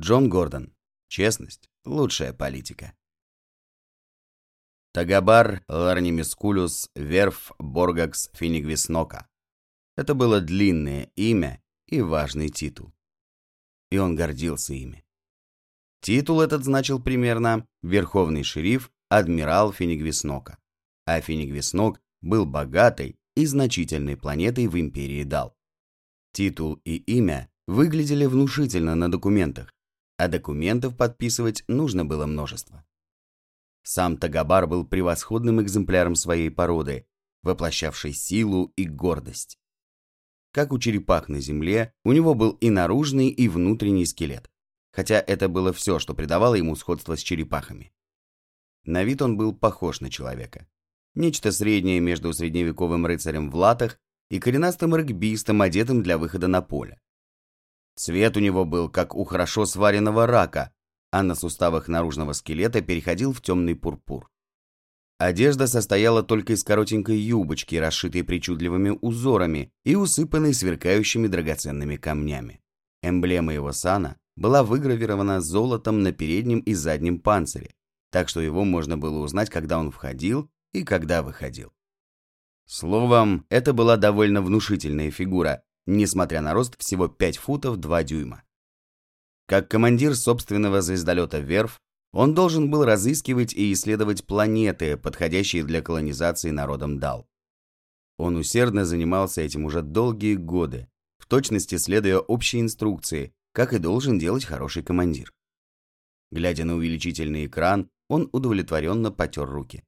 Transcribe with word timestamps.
Джон 0.00 0.30
Гордон. 0.30 0.74
Честность– 1.08 1.68
лучшая 1.84 2.32
политика. 2.32 2.94
Тагабар 4.94 5.62
Ларнимискулюс 5.68 6.88
Верф 6.94 7.52
Боргакс 7.58 8.30
Финигвиснока. 8.32 9.28
Это 9.98 10.14
было 10.14 10.40
длинное 10.40 11.10
имя 11.16 11.62
и 11.86 12.00
важный 12.00 12.48
титул. 12.48 12.94
И 13.90 13.98
он 13.98 14.16
гордился 14.16 14.72
ими. 14.72 15.04
Титул 16.00 16.40
этот 16.40 16.64
значил 16.64 16.98
примерно 16.98 17.68
«Верховный 17.82 18.42
шериф 18.42 18.90
адмирал 19.10 19.70
Финигвиснока». 19.70 20.56
А 21.04 21.20
Финигвиснок 21.20 22.00
был 22.22 22.46
богатой 22.46 23.18
и 23.36 23.44
значительной 23.44 24.16
планетой 24.16 24.66
в 24.66 24.80
империи 24.80 25.24
Дал. 25.24 25.54
Титул 26.32 26.80
и 26.86 26.96
имя 26.96 27.50
выглядели 27.66 28.24
внушительно 28.24 28.94
на 28.94 29.10
документах, 29.10 29.70
а 30.20 30.28
документов 30.28 30.98
подписывать 30.98 31.64
нужно 31.66 32.04
было 32.04 32.26
множество. 32.26 32.84
Сам 33.82 34.18
Тагабар 34.18 34.66
был 34.66 34.84
превосходным 34.86 35.62
экземпляром 35.62 36.14
своей 36.14 36.50
породы, 36.50 37.06
воплощавшей 37.42 38.12
силу 38.12 38.70
и 38.76 38.84
гордость. 38.84 39.58
Как 40.52 40.74
у 40.74 40.78
черепах 40.78 41.30
на 41.30 41.40
земле, 41.40 41.94
у 42.04 42.12
него 42.12 42.34
был 42.34 42.50
и 42.50 42.68
наружный, 42.68 43.28
и 43.28 43.48
внутренний 43.48 44.04
скелет, 44.04 44.50
хотя 44.92 45.24
это 45.26 45.48
было 45.48 45.72
все, 45.72 45.98
что 45.98 46.12
придавало 46.14 46.54
ему 46.54 46.76
сходство 46.76 47.16
с 47.16 47.20
черепахами. 47.20 47.90
На 48.84 49.04
вид 49.04 49.22
он 49.22 49.38
был 49.38 49.54
похож 49.54 50.02
на 50.02 50.10
человека. 50.10 50.68
Нечто 51.14 51.50
среднее 51.50 51.98
между 51.98 52.34
средневековым 52.34 53.06
рыцарем 53.06 53.50
в 53.50 53.56
латах 53.56 53.98
и 54.28 54.38
коренастым 54.38 54.94
регбистом, 54.94 55.62
одетым 55.62 56.02
для 56.02 56.18
выхода 56.18 56.46
на 56.46 56.60
поле. 56.60 57.00
Цвет 57.96 58.36
у 58.36 58.40
него 58.40 58.64
был, 58.64 58.88
как 58.88 59.14
у 59.14 59.24
хорошо 59.24 59.66
сваренного 59.66 60.26
рака, 60.26 60.72
а 61.10 61.22
на 61.22 61.34
суставах 61.34 61.88
наружного 61.88 62.32
скелета 62.32 62.80
переходил 62.80 63.32
в 63.32 63.42
темный 63.42 63.74
пурпур. 63.74 64.30
Одежда 65.18 65.66
состояла 65.66 66.22
только 66.22 66.54
из 66.54 66.64
коротенькой 66.64 67.18
юбочки, 67.18 67.74
расшитой 67.74 68.24
причудливыми 68.24 68.96
узорами 69.02 69.70
и 69.84 69.94
усыпанной 69.94 70.54
сверкающими 70.54 71.26
драгоценными 71.26 71.96
камнями. 71.96 72.62
Эмблема 73.02 73.52
его 73.52 73.72
сана 73.72 74.16
была 74.36 74.62
выгравирована 74.62 75.42
золотом 75.42 76.02
на 76.02 76.12
переднем 76.12 76.60
и 76.60 76.72
заднем 76.72 77.20
панцире, 77.20 77.74
так 78.10 78.30
что 78.30 78.40
его 78.40 78.64
можно 78.64 78.96
было 78.96 79.18
узнать, 79.18 79.50
когда 79.50 79.78
он 79.78 79.90
входил 79.90 80.50
и 80.72 80.84
когда 80.84 81.22
выходил. 81.22 81.72
Словом, 82.64 83.44
это 83.50 83.72
была 83.72 83.96
довольно 83.96 84.40
внушительная 84.40 85.10
фигура, 85.10 85.62
несмотря 85.86 86.40
на 86.40 86.54
рост 86.54 86.74
всего 86.78 87.08
5 87.08 87.36
футов 87.38 87.76
2 87.78 88.02
дюйма. 88.04 88.42
Как 89.46 89.68
командир 89.68 90.14
собственного 90.14 90.80
звездолета 90.80 91.38
«Верф», 91.38 91.80
он 92.12 92.34
должен 92.34 92.70
был 92.70 92.84
разыскивать 92.84 93.52
и 93.52 93.72
исследовать 93.72 94.24
планеты, 94.24 94.96
подходящие 94.96 95.64
для 95.64 95.80
колонизации 95.80 96.50
народом 96.50 96.98
Дал. 96.98 97.26
Он 98.18 98.36
усердно 98.36 98.84
занимался 98.84 99.40
этим 99.42 99.64
уже 99.64 99.82
долгие 99.82 100.34
годы, 100.34 100.88
в 101.18 101.26
точности 101.26 101.76
следуя 101.76 102.18
общей 102.18 102.60
инструкции, 102.60 103.32
как 103.52 103.72
и 103.72 103.78
должен 103.78 104.18
делать 104.18 104.44
хороший 104.44 104.82
командир. 104.82 105.32
Глядя 106.30 106.64
на 106.64 106.74
увеличительный 106.74 107.46
экран, 107.46 107.88
он 108.08 108.28
удовлетворенно 108.32 109.10
потер 109.10 109.48
руки. 109.48 109.84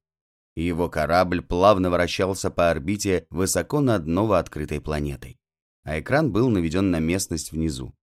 Его 0.54 0.88
корабль 0.88 1.42
плавно 1.42 1.90
вращался 1.90 2.50
по 2.50 2.70
орбите 2.70 3.26
высоко 3.30 3.80
над 3.80 4.06
новооткрытой 4.06 4.80
планетой, 4.80 5.38
а 5.82 5.98
экран 5.98 6.32
был 6.32 6.48
наведен 6.48 6.90
на 6.90 6.98
местность 7.00 7.52
внизу. 7.52 7.94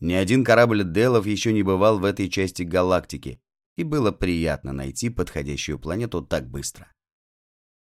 Ни 0.00 0.12
один 0.12 0.44
корабль 0.44 0.84
Делов 0.84 1.26
еще 1.26 1.52
не 1.52 1.62
бывал 1.62 1.98
в 1.98 2.04
этой 2.04 2.28
части 2.28 2.62
галактики, 2.62 3.40
и 3.76 3.84
было 3.84 4.12
приятно 4.12 4.72
найти 4.72 5.10
подходящую 5.10 5.78
планету 5.78 6.22
так 6.22 6.48
быстро. 6.48 6.92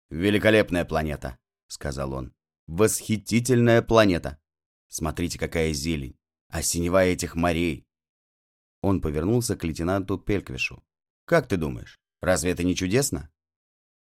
«Великолепная 0.10 0.86
планета»,— 0.86 1.38
сказал 1.68 2.14
он. 2.14 2.34
«Восхитительная 2.68 3.82
планета! 3.82 4.40
Смотрите, 4.88 5.38
какая 5.38 5.74
зелень! 5.74 6.18
А 6.50 6.62
синева 6.62 7.04
этих 7.04 7.36
морей!» 7.36 7.86
Он 8.82 9.02
повернулся 9.02 9.56
к 9.56 9.64
лейтенанту 9.64 10.18
Пельквишу. 10.18 10.84
«Как 11.26 11.48
ты 11.48 11.58
думаешь, 11.58 12.00
разве 12.22 12.52
это 12.52 12.64
не 12.64 12.76
чудесно?» 12.76 13.32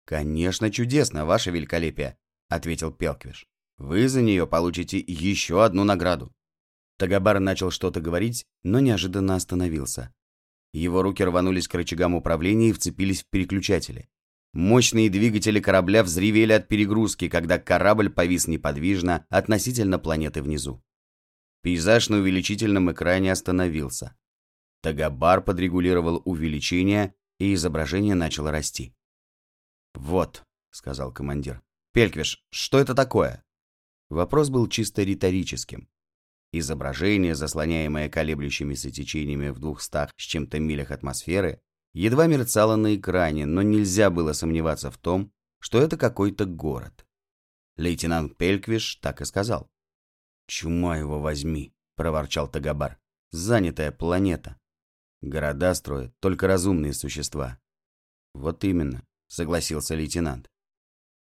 «Конечно, 0.06 0.72
чудесно, 0.72 1.26
ваше 1.26 1.52
великолепие»,— 1.52 2.18
ответил 2.50 2.92
Пелквиш. 2.92 3.51
«Вы 3.82 4.08
за 4.08 4.22
нее 4.22 4.46
получите 4.46 5.00
еще 5.00 5.66
одну 5.66 5.84
награду». 5.84 6.32
Тагабар 7.00 7.40
начал 7.40 7.72
что-то 7.72 8.00
говорить, 8.00 8.46
но 8.62 8.80
неожиданно 8.80 9.36
остановился. 9.36 10.14
Его 10.72 11.02
руки 11.02 11.24
рванулись 11.24 11.68
к 11.68 11.74
рычагам 11.74 12.14
управления 12.14 12.70
и 12.70 12.74
вцепились 12.74 13.24
в 13.24 13.30
переключатели. 13.32 14.08
Мощные 14.54 15.10
двигатели 15.10 15.60
корабля 15.60 16.04
взревели 16.04 16.54
от 16.54 16.68
перегрузки, 16.68 17.28
когда 17.28 17.58
корабль 17.58 18.12
повис 18.12 18.46
неподвижно 18.46 19.26
относительно 19.30 19.98
планеты 19.98 20.44
внизу. 20.44 20.84
Пейзаж 21.64 22.10
на 22.10 22.18
увеличительном 22.18 22.92
экране 22.92 23.32
остановился. 23.32 24.16
Тагабар 24.82 25.42
подрегулировал 25.42 26.22
увеличение, 26.26 27.16
и 27.40 27.56
изображение 27.56 28.14
начало 28.14 28.52
расти. 28.52 28.94
«Вот»,— 29.96 30.44
сказал 30.70 31.12
командир. 31.12 31.64
«Пельквиш, 31.94 32.46
что 32.52 32.78
это 32.78 32.94
такое?» 32.94 33.44
Вопрос 34.12 34.50
был 34.50 34.68
чисто 34.68 35.04
риторическим. 35.04 35.88
Изображение, 36.52 37.34
заслоняемое 37.34 38.10
колеблющимися 38.10 38.92
течениями 38.92 39.48
в 39.52 39.60
двухстах 39.60 40.12
с 40.18 40.24
чем-то 40.24 40.60
милях 40.60 40.92
атмосферы, 40.92 41.62
едва 41.94 42.28
мерцало 42.28 42.76
на 42.76 42.94
экране, 42.98 43.46
но 43.46 43.62
нельзя 43.62 44.10
было 44.10 44.34
сомневаться 44.34 44.92
в 44.92 44.98
том, 44.98 45.32
что 45.60 45.82
это 45.82 45.96
какой-то 45.96 46.44
город. 46.46 47.08
Лейтенант 47.78 48.36
Пельквиш 48.36 48.98
так 48.98 49.22
и 49.22 49.26
сказал. 49.26 49.72
«Чума 50.46 50.98
его 50.98 51.22
возьми»,— 51.22 51.74
проворчал 51.96 52.50
Тагабар. 52.50 53.00
«Занятая 53.32 53.94
планета. 53.94 54.60
Города 55.22 55.74
строят 55.74 56.14
только 56.20 56.48
разумные 56.48 56.94
существа». 56.94 57.62
«Вот 58.34 58.66
именно»,— 58.66 59.08
согласился 59.28 59.96
лейтенант. 59.96 60.52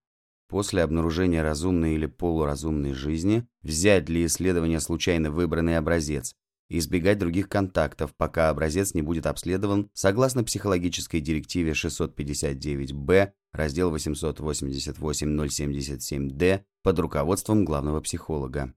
После 0.48 0.82
обнаружения 0.82 1.42
разумной 1.42 1.94
или 1.94 2.06
полуразумной 2.06 2.94
жизни 2.94 3.46
взять 3.62 4.04
для 4.04 4.26
исследования 4.26 4.80
случайно 4.80 5.30
выбранный 5.30 5.78
образец 5.78 6.34
и 6.68 6.78
избегать 6.78 7.18
других 7.18 7.48
контактов, 7.48 8.12
пока 8.16 8.48
образец 8.48 8.94
не 8.94 9.02
будет 9.02 9.26
обследован 9.26 9.88
согласно 9.94 10.42
психологической 10.42 11.20
директиве 11.20 11.70
659-Б, 11.72 13.34
раздел 13.52 13.94
888-077-Д 13.94 16.64
под 16.82 16.98
руководством 16.98 17.64
главного 17.64 18.00
психолога. 18.00 18.74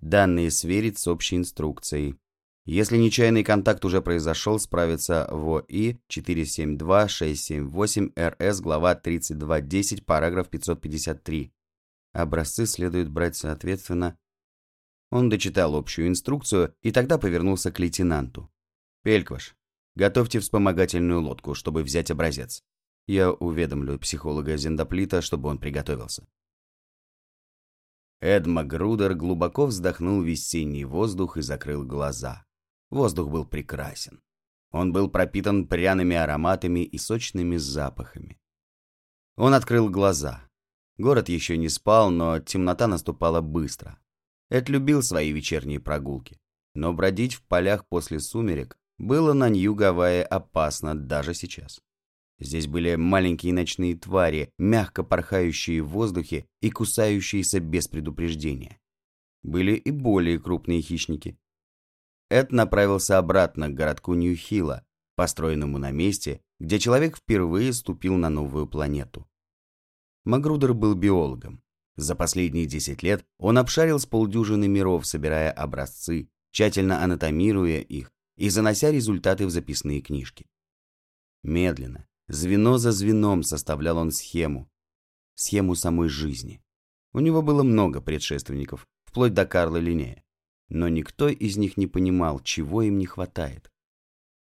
Данные 0.00 0.50
сверить 0.50 0.98
с 0.98 1.06
общей 1.08 1.36
инструкцией. 1.36 2.16
Если 2.66 2.96
нечаянный 2.96 3.44
контакт 3.44 3.84
уже 3.84 4.02
произошел, 4.02 4.58
справится 4.58 5.28
ВОИ 5.30 6.00
472-678-РС, 6.10 8.60
глава 8.60 9.00
32.10, 9.00 10.04
параграф 10.04 10.48
553. 10.48 11.52
Образцы 12.12 12.66
следует 12.66 13.08
брать 13.08 13.36
соответственно. 13.36 14.18
Он 15.12 15.28
дочитал 15.28 15.76
общую 15.76 16.08
инструкцию 16.08 16.74
и 16.82 16.90
тогда 16.90 17.18
повернулся 17.18 17.70
к 17.70 17.78
лейтенанту. 17.78 18.50
«Пелькваш, 19.04 19.54
готовьте 19.94 20.40
вспомогательную 20.40 21.20
лодку, 21.20 21.54
чтобы 21.54 21.84
взять 21.84 22.10
образец. 22.10 22.64
Я 23.06 23.30
уведомлю 23.30 23.96
психолога 24.00 24.56
Зендоплита, 24.56 25.22
чтобы 25.22 25.50
он 25.50 25.58
приготовился». 25.58 26.26
Эд 28.20 28.48
Магрудер 28.48 29.14
глубоко 29.14 29.66
вздохнул 29.66 30.20
весенний 30.20 30.84
воздух 30.84 31.36
и 31.36 31.42
закрыл 31.42 31.84
глаза. 31.84 32.45
Воздух 32.96 33.28
был 33.28 33.44
прекрасен. 33.44 34.22
Он 34.70 34.90
был 34.90 35.10
пропитан 35.10 35.66
пряными 35.68 36.16
ароматами 36.16 36.80
и 36.80 36.96
сочными 36.96 37.58
запахами. 37.58 38.38
Он 39.36 39.52
открыл 39.52 39.90
глаза. 39.90 40.48
Город 40.96 41.28
еще 41.28 41.58
не 41.58 41.68
спал, 41.68 42.10
но 42.10 42.38
темнота 42.38 42.86
наступала 42.86 43.42
быстро. 43.42 43.98
Эд 44.48 44.70
любил 44.70 45.02
свои 45.02 45.30
вечерние 45.30 45.78
прогулки. 45.78 46.40
Но 46.74 46.94
бродить 46.94 47.34
в 47.34 47.42
полях 47.42 47.86
после 47.86 48.18
сумерек 48.18 48.78
было 48.96 49.34
на 49.34 49.50
Нью-Гавайе 49.50 50.22
опасно 50.22 50.94
даже 50.94 51.34
сейчас. 51.34 51.82
Здесь 52.38 52.66
были 52.66 52.94
маленькие 52.94 53.52
ночные 53.52 53.94
твари, 53.94 54.48
мягко 54.56 55.02
порхающие 55.02 55.82
в 55.82 55.88
воздухе 55.88 56.46
и 56.62 56.70
кусающиеся 56.70 57.60
без 57.60 57.88
предупреждения. 57.88 58.80
Были 59.42 59.72
и 59.72 59.90
более 59.90 60.40
крупные 60.40 60.80
хищники. 60.80 61.36
Эд 62.28 62.50
направился 62.50 63.18
обратно 63.18 63.68
к 63.68 63.74
городку 63.74 64.14
Нью-Хилла, 64.14 64.84
построенному 65.14 65.78
на 65.78 65.92
месте, 65.92 66.40
где 66.58 66.78
человек 66.78 67.16
впервые 67.16 67.72
ступил 67.72 68.16
на 68.16 68.30
новую 68.30 68.66
планету. 68.66 69.28
Магрудер 70.24 70.74
был 70.74 70.94
биологом. 70.94 71.62
За 71.96 72.14
последние 72.14 72.66
10 72.66 73.02
лет 73.02 73.24
он 73.38 73.58
обшарил 73.58 73.98
с 73.98 74.06
полдюжины 74.06 74.68
миров, 74.68 75.06
собирая 75.06 75.50
образцы, 75.52 76.28
тщательно 76.50 77.02
анатомируя 77.02 77.80
их 77.80 78.12
и 78.36 78.48
занося 78.48 78.90
результаты 78.90 79.46
в 79.46 79.50
записные 79.50 80.02
книжки. 80.02 80.46
Медленно, 81.42 82.06
звено 82.28 82.76
за 82.76 82.92
звеном 82.92 83.44
составлял 83.44 83.98
он 83.98 84.10
схему, 84.10 84.68
схему 85.36 85.74
самой 85.74 86.08
жизни. 86.08 86.60
У 87.12 87.20
него 87.20 87.40
было 87.40 87.62
много 87.62 88.00
предшественников, 88.00 88.86
вплоть 89.04 89.32
до 89.32 89.46
Карла 89.46 89.76
Линнея, 89.76 90.22
но 90.68 90.88
никто 90.88 91.28
из 91.28 91.56
них 91.56 91.76
не 91.76 91.86
понимал, 91.86 92.40
чего 92.40 92.82
им 92.82 92.98
не 92.98 93.06
хватает. 93.06 93.70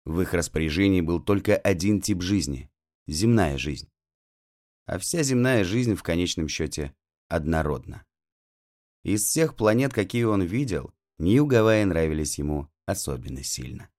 В 0.06 0.22
их 0.22 0.34
распоряжении 0.34 1.02
был 1.02 1.20
только 1.20 1.56
один 1.56 2.02
тип 2.02 2.22
жизни– 2.22 2.70
земная 3.08 3.58
жизнь. 3.58 3.90
А 4.86 4.98
вся 4.98 5.24
земная 5.24 5.64
жизнь 5.64 5.96
в 5.96 6.04
конечном 6.04 6.48
счете 6.48 6.94
однородно. 7.28 8.04
Из 9.04 9.24
всех 9.24 9.56
планет, 9.56 9.94
какие 9.94 10.24
он 10.24 10.44
видел, 10.44 10.94
Нью-Гавайи 11.20 11.84
нравились 11.86 12.38
ему 12.38 12.68
особенно 12.86 13.44
сильно. 13.44 13.90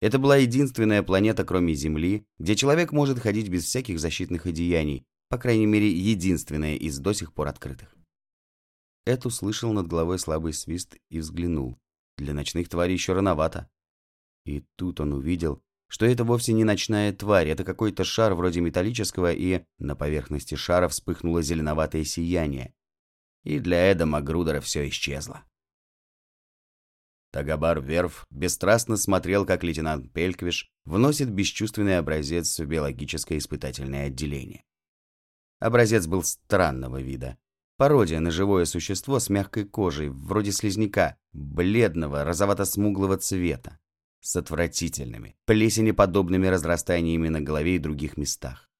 Это 0.00 0.18
была 0.18 0.36
единственная 0.36 1.02
планета, 1.02 1.44
кроме 1.44 1.74
Земли, 1.74 2.26
где 2.38 2.56
человек 2.56 2.90
может 2.90 3.20
ходить 3.20 3.48
без 3.48 3.64
всяких 3.64 4.00
защитных 4.00 4.46
одеяний, 4.46 5.06
по 5.28 5.38
крайней 5.38 5.66
мере, 5.66 5.90
единственная 5.90 6.74
из 6.74 6.98
до 6.98 7.12
сих 7.12 7.32
пор 7.32 7.48
открытых. 7.48 7.96
Эд 9.04 9.26
услышал 9.26 9.72
над 9.72 9.88
головой 9.88 10.18
слабый 10.18 10.52
свист 10.52 10.96
и 11.08 11.18
взглянул. 11.18 11.78
Для 12.18 12.34
ночных 12.34 12.68
тварей 12.68 12.94
еще 12.94 13.14
рановато. 13.14 13.68
И 14.44 14.64
тут 14.76 15.00
он 15.00 15.12
увидел, 15.12 15.62
что 15.88 16.06
это 16.06 16.24
вовсе 16.24 16.52
не 16.52 16.64
ночная 16.64 17.12
тварь, 17.12 17.48
это 17.48 17.64
какой-то 17.64 18.04
шар 18.04 18.34
вроде 18.34 18.60
металлического, 18.60 19.32
и 19.32 19.64
на 19.78 19.96
поверхности 19.96 20.54
шара 20.54 20.88
вспыхнуло 20.88 21.42
зеленоватое 21.42 22.04
сияние. 22.04 22.74
И 23.44 23.58
для 23.58 23.90
Эда 23.90 24.06
Магрудера 24.06 24.60
все 24.60 24.88
исчезло. 24.88 25.44
Тагабар 27.32 27.80
Верф 27.80 28.26
бесстрастно 28.30 28.96
смотрел, 28.96 29.46
как 29.46 29.64
лейтенант 29.64 30.12
Пельквиш 30.12 30.70
вносит 30.84 31.30
бесчувственный 31.30 31.98
образец 31.98 32.58
в 32.58 32.66
биологическое 32.66 33.38
испытательное 33.38 34.06
отделение. 34.06 34.64
Образец 35.58 36.06
был 36.06 36.22
странного 36.22 37.00
вида. 37.00 37.38
Пародия 37.82 38.20
на 38.20 38.30
живое 38.30 38.64
существо 38.64 39.18
с 39.18 39.28
мягкой 39.28 39.64
кожей, 39.64 40.08
вроде 40.08 40.52
слизняка, 40.52 41.16
бледного, 41.32 42.22
розовато-смуглого 42.22 43.16
цвета 43.16 43.80
с 44.20 44.36
отвратительными, 44.36 45.34
плесенеподобными 45.46 46.46
разрастаниями 46.46 47.28
на 47.28 47.40
голове 47.40 47.74
и 47.74 47.80
других 47.80 48.16
местах. 48.16 48.70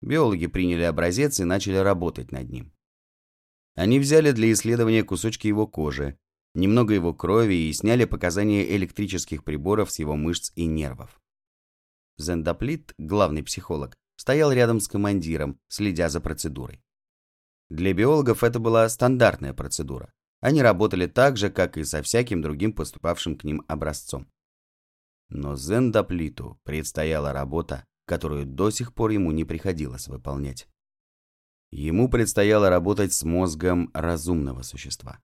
Биологи 0.00 0.48
приняли 0.48 0.82
образец 0.82 1.38
и 1.38 1.44
начали 1.44 1.76
работать 1.76 2.32
над 2.32 2.50
ним. 2.50 2.72
Они 3.76 4.00
взяли 4.00 4.32
для 4.32 4.50
исследования 4.50 5.04
кусочки 5.04 5.46
его 5.46 5.68
кожи, 5.68 6.18
немного 6.54 6.94
его 6.94 7.14
крови 7.14 7.68
и 7.68 7.72
сняли 7.72 8.04
показания 8.04 8.68
электрических 8.74 9.44
приборов 9.44 9.92
с 9.92 10.00
его 10.00 10.16
мышц 10.16 10.50
и 10.56 10.66
нервов. 10.66 11.20
Зендоплит, 12.16 12.94
главный 12.98 13.44
психолог, 13.44 13.96
стоял 14.16 14.50
рядом 14.50 14.80
с 14.80 14.88
командиром, 14.88 15.60
следя 15.68 16.08
за 16.08 16.20
процедурой. 16.20 16.82
Для 17.70 17.92
биологов 17.92 18.42
это 18.42 18.58
была 18.58 18.88
стандартная 18.88 19.52
процедура. 19.52 20.12
Они 20.40 20.62
работали 20.62 21.06
так 21.06 21.36
же, 21.36 21.50
как 21.50 21.76
и 21.76 21.84
со 21.84 22.02
всяким 22.02 22.40
другим 22.40 22.72
поступавшим 22.72 23.36
к 23.36 23.44
ним 23.44 23.64
образцом. 23.68 24.30
Но 25.28 25.56
Зендоплиту 25.56 26.58
предстояла 26.64 27.32
работа, 27.32 27.84
которую 28.06 28.46
до 28.46 28.70
сих 28.70 28.94
пор 28.94 29.10
ему 29.10 29.32
не 29.32 29.44
приходилось 29.44 30.08
выполнять. 30.08 30.68
Ему 31.70 32.08
предстояло 32.08 32.70
работать 32.70 33.12
с 33.12 33.24
мозгом 33.24 33.90
разумного 33.92 34.62
существа. 34.62 35.20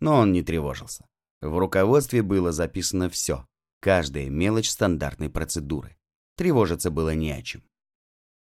Но 0.00 0.16
он 0.16 0.32
не 0.32 0.42
тревожился. 0.42 1.08
В 1.40 1.56
руководстве 1.58 2.22
было 2.22 2.50
записано 2.50 3.08
все, 3.08 3.46
каждая 3.80 4.28
мелочь 4.28 4.68
стандартной 4.68 5.30
процедуры. 5.30 5.96
Тревожиться 6.34 6.90
было 6.90 7.14
не 7.14 7.30
о 7.30 7.42
чем. 7.42 7.62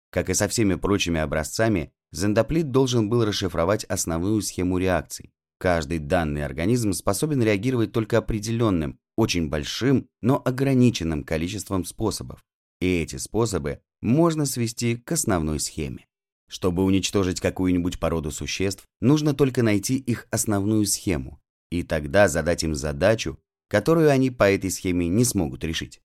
Как 0.10 0.30
и 0.30 0.34
со 0.34 0.50
всеми 0.50 0.76
прочими 0.76 1.22
образцами, 1.22 1.94
зендоплит 2.12 2.72
должен 2.72 3.10
был 3.10 3.25
расшифровать 3.25 3.86
основную 3.86 4.42
схему 4.42 4.78
реакций. 4.78 5.31
Каждый 5.58 6.00
данный 6.00 6.44
организм 6.44 6.94
способен 6.94 7.44
реагировать 7.44 7.92
только 7.92 8.18
определенным, 8.18 9.00
очень 9.16 9.50
большим, 9.50 10.08
но 10.22 10.42
ограниченным 10.44 11.24
количеством 11.24 11.86
способов. 11.86 12.44
И 12.80 13.02
эти 13.02 13.18
способы 13.18 13.81
можно 14.02 14.46
свести 14.46 14.98
к 14.98 15.12
основной 15.12 15.60
схеме. 15.60 16.08
Чтобы 16.48 16.84
уничтожить 16.84 17.40
какую-нибудь 17.40 18.00
породу 18.00 18.31
существ, 18.31 18.86
нужно 19.00 19.34
только 19.34 19.63
найти 19.63 19.98
их 19.98 20.28
основную 20.31 20.86
схему, 20.86 21.40
и 21.69 21.84
тогда 21.84 22.28
задать 22.28 22.63
им 22.63 22.75
задачу, 22.75 23.39
которую 23.70 24.10
они 24.10 24.32
по 24.32 24.51
этой 24.51 24.70
схеме 24.70 25.08
не 25.08 25.24
смогут 25.24 25.63
решить. 25.63 26.01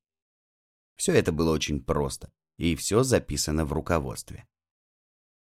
Все 0.97 1.13
это 1.13 1.33
было 1.33 1.53
очень 1.53 1.83
просто, 1.83 2.31
и 2.59 2.77
все 2.77 3.03
записано 3.03 3.65
в 3.65 3.73
руководстве. 3.73 4.47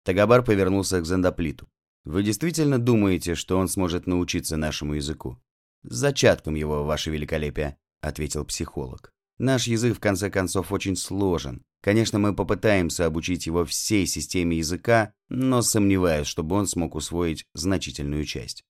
Тагабар 0.05 0.45
повернулся 0.45 1.01
к 1.01 1.07
Зендоплиту. 1.07 1.69
«Вы 2.05 2.23
действительно 2.23 2.79
думаете, 2.79 3.35
что 3.35 3.59
он 3.59 3.69
сможет 3.69 4.07
научиться 4.07 4.57
нашему 4.57 4.95
языку?» 4.95 5.39
«С 5.83 5.97
зачатком 5.97 6.55
его, 6.55 6.85
ваше 6.85 7.11
великолепие»,— 7.11 7.79
ответил 8.03 8.45
психолог. 8.45 9.13
«Наш 9.39 9.67
язык, 9.67 9.97
в 9.97 10.01
конце 10.01 10.31
концов, 10.31 10.73
очень 10.73 10.97
сложен. 10.97 11.65
Конечно, 11.83 12.19
мы 12.19 12.35
попытаемся 12.35 13.07
обучить 13.07 13.47
его 13.47 13.65
всей 13.65 14.07
системе 14.07 14.59
языка, 14.59 15.13
но 15.29 15.63
сомневаюсь, 15.63 16.27
чтобы 16.27 16.57
он 16.57 16.67
смог 16.67 16.95
усвоить 16.95 17.47
значительную 17.55 18.25
часть. 18.25 18.65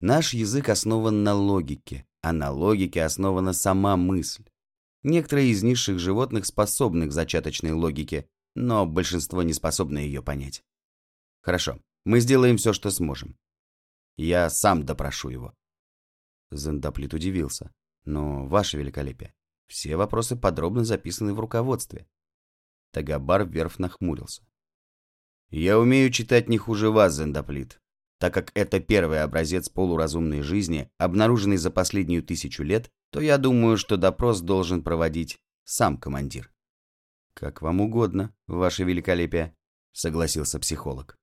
Наш 0.00 0.32
язык 0.32 0.68
основан 0.68 1.24
на 1.24 1.34
логике, 1.34 2.06
а 2.22 2.32
на 2.32 2.50
логике 2.50 3.02
основана 3.02 3.52
сама 3.52 3.96
мысль. 3.96 4.44
Некоторые 5.02 5.50
из 5.50 5.62
низших 5.62 5.98
животных 5.98 6.46
способны 6.46 7.06
к 7.08 7.12
зачаточной 7.12 7.72
логике, 7.72 8.28
но 8.58 8.86
большинство 8.86 9.42
не 9.42 9.52
способны 9.52 9.98
ее 9.98 10.22
понять. 10.22 10.64
Хорошо, 11.42 11.80
мы 12.04 12.20
сделаем 12.20 12.56
все, 12.56 12.72
что 12.72 12.90
сможем. 12.90 13.36
Я 14.16 14.50
сам 14.50 14.84
допрошу 14.84 15.28
его. 15.28 15.54
Зендоплит 16.50 17.14
удивился. 17.14 17.72
«Но, 18.04 18.46
ваше 18.46 18.78
великолепие, 18.78 19.34
все 19.66 19.96
вопросы 19.96 20.34
подробно 20.34 20.84
записаны 20.84 21.34
в 21.34 21.40
руководстве». 21.40 22.08
Тагабар 22.92 23.46
вверх 23.46 23.78
нахмурился. 23.78 24.46
«Я 25.50 25.78
умею 25.78 26.10
читать 26.10 26.48
не 26.48 26.58
хуже 26.58 26.90
вас, 26.90 27.14
Зендоплит. 27.14 27.80
Так 28.18 28.34
как 28.34 28.50
это 28.54 28.80
первый 28.80 29.22
образец 29.22 29.68
полуразумной 29.68 30.42
жизни, 30.42 30.90
обнаруженный 30.98 31.58
за 31.58 31.70
последнюю 31.70 32.22
тысячу 32.22 32.62
лет, 32.62 32.90
то 33.10 33.20
я 33.20 33.38
думаю, 33.38 33.76
что 33.76 33.96
допрос 33.96 34.40
должен 34.40 34.82
проводить 34.82 35.38
сам 35.64 35.98
командир». 35.98 36.50
«Как 37.38 37.62
вам 37.62 37.80
угодно, 37.80 38.34
ваше 38.48 38.82
великолепие»,— 38.82 39.54
согласился 39.92 40.58
психолог. 40.58 41.16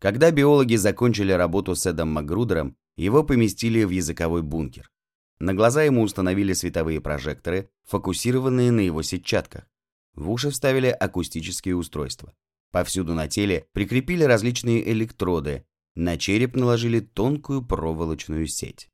Когда 0.00 0.32
биологи 0.32 0.74
закончили 0.74 1.30
работу 1.30 1.76
с 1.76 1.86
Эдом 1.86 2.08
Макгрудером, 2.08 2.76
его 2.96 3.22
поместили 3.22 3.84
в 3.84 3.90
языковой 3.90 4.42
бункер. 4.42 4.90
На 5.38 5.54
глаза 5.54 5.84
ему 5.84 6.02
установили 6.02 6.54
световые 6.54 7.00
прожекторы, 7.00 7.70
фокусированные 7.84 8.72
на 8.72 8.80
его 8.80 9.02
сетчатках. 9.02 9.68
В 10.14 10.28
уши 10.28 10.50
вставили 10.50 10.88
акустические 10.88 11.76
устройства. 11.76 12.34
Повсюду 12.72 13.14
на 13.14 13.28
теле 13.28 13.68
прикрепили 13.74 14.24
различные 14.24 14.90
электроды, 14.90 15.64
На 15.94 16.16
череп 16.18 16.56
наложили 16.56 16.98
тонкую 16.98 17.64
проволочную 17.64 18.48
сеть. 18.48 18.88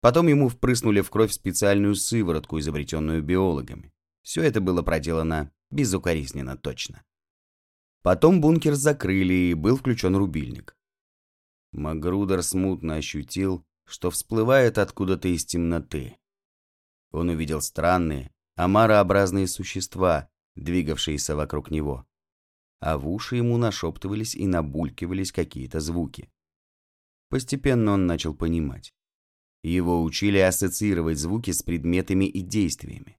Потом 0.00 0.28
ему 0.28 0.48
впрыснули 0.48 1.02
в 1.02 1.10
кровь 1.10 1.32
специальную 1.32 1.94
сыворотку, 1.94 2.58
изобретенную 2.58 3.22
биологами. 3.22 3.92
Все 4.26 4.42
это 4.42 4.60
было 4.60 4.82
проделано 4.82 5.52
безукоризненно 5.70 6.56
точно. 6.56 7.04
Потом 8.02 8.40
бункер 8.40 8.74
закрыли, 8.74 9.34
и 9.34 9.54
был 9.54 9.76
включен 9.76 10.16
рубильник. 10.16 10.76
Магрудер 11.70 12.42
смутно 12.42 12.96
ощутил, 12.96 13.64
что 13.84 14.10
всплывает 14.10 14.78
откуда-то 14.78 15.28
из 15.28 15.44
темноты. 15.44 16.16
Он 17.12 17.28
увидел 17.28 17.60
странные, 17.60 18.34
омарообразные 18.56 19.46
существа, 19.46 20.28
двигавшиеся 20.56 21.36
вокруг 21.36 21.70
него. 21.70 22.04
А 22.80 22.98
в 22.98 23.08
уши 23.08 23.36
ему 23.36 23.58
нашептывались 23.58 24.34
и 24.34 24.48
набулькивались 24.48 25.30
какие-то 25.30 25.78
звуки. 25.78 26.28
Постепенно 27.28 27.92
он 27.92 28.06
начал 28.06 28.34
понимать. 28.34 28.92
Его 29.62 30.02
учили 30.02 30.38
ассоциировать 30.38 31.18
звуки 31.20 31.52
с 31.52 31.62
предметами 31.62 32.24
и 32.24 32.40
действиями. 32.40 33.15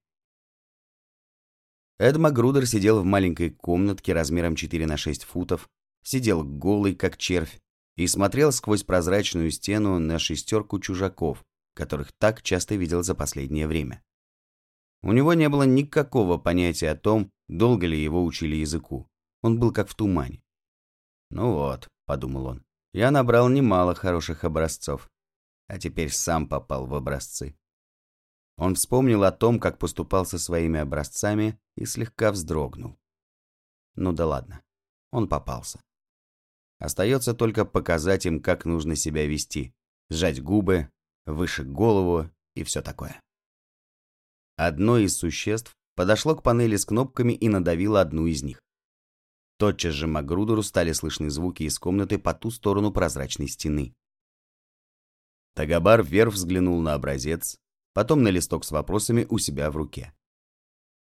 Эд 2.00 2.18
Магрудер 2.18 2.66
сидел 2.66 3.02
в 3.02 3.06
маленькой 3.06 3.50
комнатке 3.50 4.14
размером 4.14 4.56
4 4.56 4.86
на 4.86 4.98
6 4.98 5.24
футов, 5.24 5.70
сидел 6.04 6.44
голый, 6.44 6.96
как 6.96 7.18
червь, 7.18 7.60
и 7.96 8.06
смотрел 8.08 8.52
сквозь 8.52 8.84
прозрачную 8.84 9.50
стену 9.52 9.98
на 10.00 10.20
шестерку 10.20 10.80
чужаков, 10.80 11.44
которых 11.74 12.12
так 12.20 12.42
часто 12.44 12.76
видел 12.76 13.04
за 13.04 13.16
последнее 13.16 13.68
время. 13.68 14.04
У 15.02 15.12
него 15.12 15.34
не 15.34 15.50
было 15.50 15.64
никакого 15.64 16.38
понятия 16.38 16.92
о 16.92 16.96
том, 16.96 17.32
долго 17.48 17.88
ли 17.88 18.02
его 18.02 18.24
учили 18.24 18.56
языку. 18.56 19.08
Он 19.42 19.60
был 19.60 19.72
как 19.72 19.90
в 19.90 19.96
тумане. 19.96 20.42
«Ну 21.30 21.54
вот»,— 21.54 21.88
подумал 22.06 22.46
он,— 22.48 22.66
«я 22.94 23.12
набрал 23.12 23.50
немало 23.50 23.96
хороших 23.96 24.44
образцов 24.44 25.10
а 25.68 25.78
теперь 25.78 26.10
сам 26.10 26.48
попал 26.48 26.86
в 26.86 26.96
образцы. 26.96 27.56
Он 28.58 28.74
вспомнил 28.74 29.24
о 29.24 29.32
том, 29.32 29.60
как 29.60 29.78
поступал 29.78 30.26
со 30.26 30.40
своими 30.40 30.80
образцами 30.80 31.60
и 31.76 31.86
слегка 31.86 32.32
вздрогнул. 32.32 32.98
Ну 33.96 34.14
да 34.14 34.26
ладно, 34.26 34.64
он 35.12 35.30
попался. 35.30 35.80
Остается 36.80 37.34
только 37.34 37.66
показать 37.66 38.26
им, 38.26 38.42
как 38.42 38.66
нужно 38.66 38.96
себя 38.96 39.28
вести, 39.28 39.74
сжать 40.10 40.42
губы, 40.42 40.90
выше 41.26 41.64
голову 41.64 42.30
и 42.56 42.64
все 42.64 42.82
такое. 42.82 43.22
Одно 44.56 44.98
из 44.98 45.16
существ 45.16 45.76
подошло 45.96 46.36
к 46.36 46.44
панели 46.44 46.76
с 46.76 46.86
кнопками 46.86 47.34
и 47.34 47.50
надавило 47.50 48.02
одну 48.02 48.26
из 48.26 48.42
них. 48.42 48.60
Тотчас 49.58 49.94
же 49.94 50.08
Магрудеру 50.08 50.64
стали 50.64 50.92
слышны 50.94 51.30
звуки 51.30 51.64
из 51.64 51.78
комнаты 51.80 52.20
по 52.20 52.34
ту 52.34 52.52
сторону 52.52 52.92
прозрачной 52.92 53.48
стены. 53.48 53.96
Тагабар 55.56 56.04
вверх 56.04 56.34
взглянул 56.34 56.80
на 56.82 56.94
образец, 56.94 57.58
потом 57.98 58.22
на 58.22 58.28
листок 58.28 58.64
с 58.64 58.70
вопросами 58.70 59.26
у 59.28 59.40
себя 59.40 59.72
в 59.72 59.76
руке. 59.76 60.14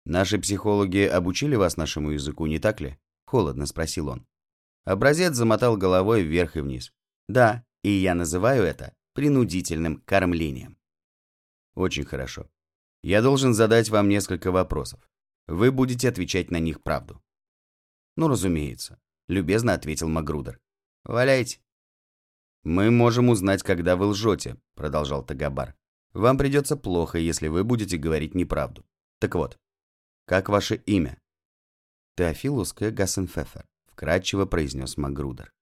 «Наши 0.05 0.39
психологи 0.39 0.99
обучили 0.99 1.57
вас 1.57 1.75
нашему 1.75 2.11
языку, 2.11 2.45
не 2.45 2.59
так 2.59 2.79
ли?»— 2.79 2.97
холодно 3.25 3.65
спросил 3.65 4.07
он. 4.07 4.25
Образец 4.85 5.33
замотал 5.35 5.75
головой 5.75 6.23
вверх 6.23 6.55
и 6.55 6.61
вниз. 6.61 6.93
«Да, 7.27 7.65
и 7.83 7.89
я 7.89 8.15
называю 8.15 8.63
это 8.63 8.95
принудительным 9.13 9.99
кормлением». 10.05 10.77
«Очень 11.75 12.05
хорошо. 12.05 12.49
Я 13.03 13.21
должен 13.21 13.53
задать 13.53 13.89
вам 13.89 14.07
несколько 14.07 14.53
вопросов. 14.53 15.09
Вы 15.45 15.73
будете 15.73 16.07
отвечать 16.07 16.51
на 16.51 16.59
них 16.59 16.81
правду». 16.81 17.21
«Ну, 18.15 18.29
разумеется»,— 18.29 18.97
любезно 19.27 19.73
ответил 19.73 20.07
Магрудер. 20.07 20.61
«Валяйте». 21.03 21.59
«Мы 22.63 22.91
можем 22.91 23.27
узнать, 23.27 23.61
когда 23.61 23.97
вы 23.97 24.05
лжете»,— 24.05 24.55
продолжал 24.75 25.21
Тагабар. 25.25 25.75
«Вам 26.13 26.37
придется 26.37 26.75
плохо, 26.75 27.17
если 27.17 27.47
вы 27.47 27.63
будете 27.63 27.97
говорить 27.97 28.35
неправду. 28.35 28.85
Так 29.19 29.35
вот, 29.35 29.59
как 30.25 30.49
ваше 30.49 30.75
имя?» 30.75 31.21
«Теофилус 32.15 32.73
К. 32.73 32.91
Гассенфефер»,— 32.91 33.67
вкратчиво 33.87 34.45
произнес 34.45 34.97
Магрудер. 34.97 35.53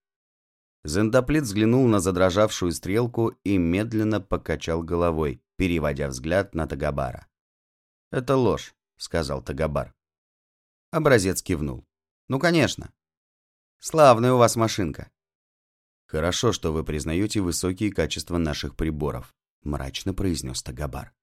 Зендоплит 0.84 1.44
взглянул 1.44 1.88
на 1.88 2.00
задрожавшую 2.00 2.72
стрелку 2.72 3.30
и 3.44 3.58
медленно 3.58 4.22
покачал 4.22 4.84
головой, 4.84 5.42
переводя 5.58 6.08
взгляд 6.08 6.54
на 6.54 6.68
Тагабара. 6.68 7.28
«Это 8.12 8.36
ложь»,— 8.36 8.76
сказал 8.98 9.42
Тагабар. 9.42 9.94
Образец 10.92 11.42
кивнул. 11.42 11.86
«Ну, 12.30 12.40
конечно. 12.40 12.94
Славная 13.80 14.34
у 14.34 14.38
вас 14.38 14.56
машинка. 14.56 15.12
«Хорошо, 16.08 16.52
что 16.52 16.72
вы 16.72 16.84
признаете 16.84 17.42
высокие 17.42 17.92
качества 17.92 18.38
наших 18.38 18.76
приборов»,— 18.76 19.36
мрачно 19.66 20.14
произнес 20.14 20.64
Тагабар. 20.64 21.14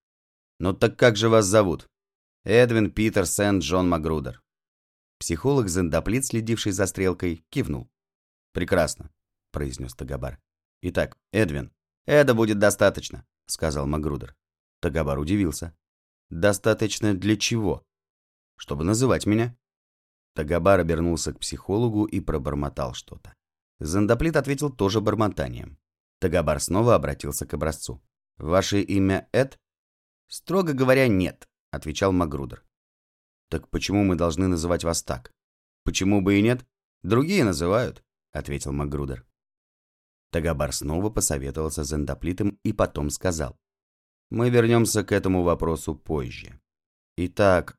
«Ну 0.59 0.73
так 0.73 0.97
как 0.97 1.15
же 1.15 1.29
вас 1.29 1.45
зовут?» 1.45 1.89
«Эдвин 2.43 2.91
Питер 2.91 3.25
Сент 3.25 3.63
Джон 3.63 3.89
Магрудер». 3.89 4.43
Психолог 5.17 5.69
Зендоплит, 5.69 6.25
следивший 6.25 6.73
за 6.73 6.85
стрелкой, 6.85 7.45
кивнул. 7.49 7.89
«Прекрасно»,— 8.51 9.11
произнес 9.51 9.95
Тагабар. 9.95 10.39
«Итак, 10.81 11.17
Эдвин». 11.31 11.71
«Эда 12.05 12.33
будет 12.33 12.59
достаточно»,— 12.59 13.25
сказал 13.45 13.87
Магрудер. 13.87 14.35
Тагабар 14.81 15.17
удивился. 15.17 15.73
«Достаточно 16.29 17.13
для 17.13 17.37
чего?» 17.37 17.85
«Чтобы 18.57 18.83
называть 18.83 19.25
меня». 19.25 19.57
Тагабар 20.35 20.81
обернулся 20.81 21.33
к 21.33 21.39
психологу 21.39 22.03
и 22.03 22.19
пробормотал 22.19 22.93
что-то. 22.93 23.33
Зандоплит 23.79 24.35
ответил 24.35 24.69
тоже 24.69 24.99
бормотанием. 24.99 25.77
Тагабар 26.19 26.59
снова 26.59 26.95
обратился 26.95 27.45
к 27.45 27.53
образцу. 27.53 28.01
«Ваше 28.37 28.81
имя 28.81 29.27
Эд?» 29.31 29.59
«Строго 30.27 30.73
говоря, 30.73 31.07
нет»,— 31.07 31.47
отвечал 31.71 32.11
Магрудер. 32.11 32.63
«Так 33.49 33.69
почему 33.69 34.03
мы 34.03 34.15
должны 34.15 34.47
называть 34.47 34.83
вас 34.83 35.03
так?» 35.03 35.31
«Почему 35.83 36.21
бы 36.21 36.39
и 36.39 36.41
нет? 36.41 36.65
Другие 37.03 37.43
называют»,— 37.43 38.03
ответил 38.31 38.71
Магрудер. 38.71 39.25
Тагабар 40.31 40.73
снова 40.73 41.09
посоветовался 41.09 41.83
с 41.83 41.89
Зендоплитом 41.89 42.57
и 42.63 42.73
потом 42.73 43.09
сказал. 43.09 43.57
«Мы 44.31 44.49
вернемся 44.49 45.03
к 45.03 45.11
этому 45.11 45.43
вопросу 45.43 45.93
позже. 45.93 46.59
Итак, 47.17 47.77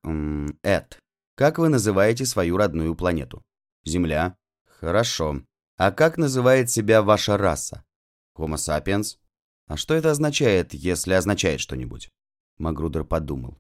Эд, 0.63 1.01
как 1.35 1.59
вы 1.59 1.69
называете 1.69 2.27
свою 2.27 2.57
родную 2.57 2.95
планету?» 2.95 3.43
«Земля». 3.85 4.37
«Хорошо. 4.65 5.43
А 5.77 5.91
как 5.91 6.19
называет 6.19 6.71
себя 6.71 7.03
ваша 7.03 7.37
раса? 7.37 7.85
Homo 8.37 8.57
sapiens? 8.57 9.19
А 9.67 9.77
что 9.77 9.95
это 9.95 10.11
означает, 10.11 10.75
если 10.75 11.15
означает 11.15 11.61
что-нибудь? 11.61 12.11
Магрудер 12.59 13.05
подумал. 13.05 13.59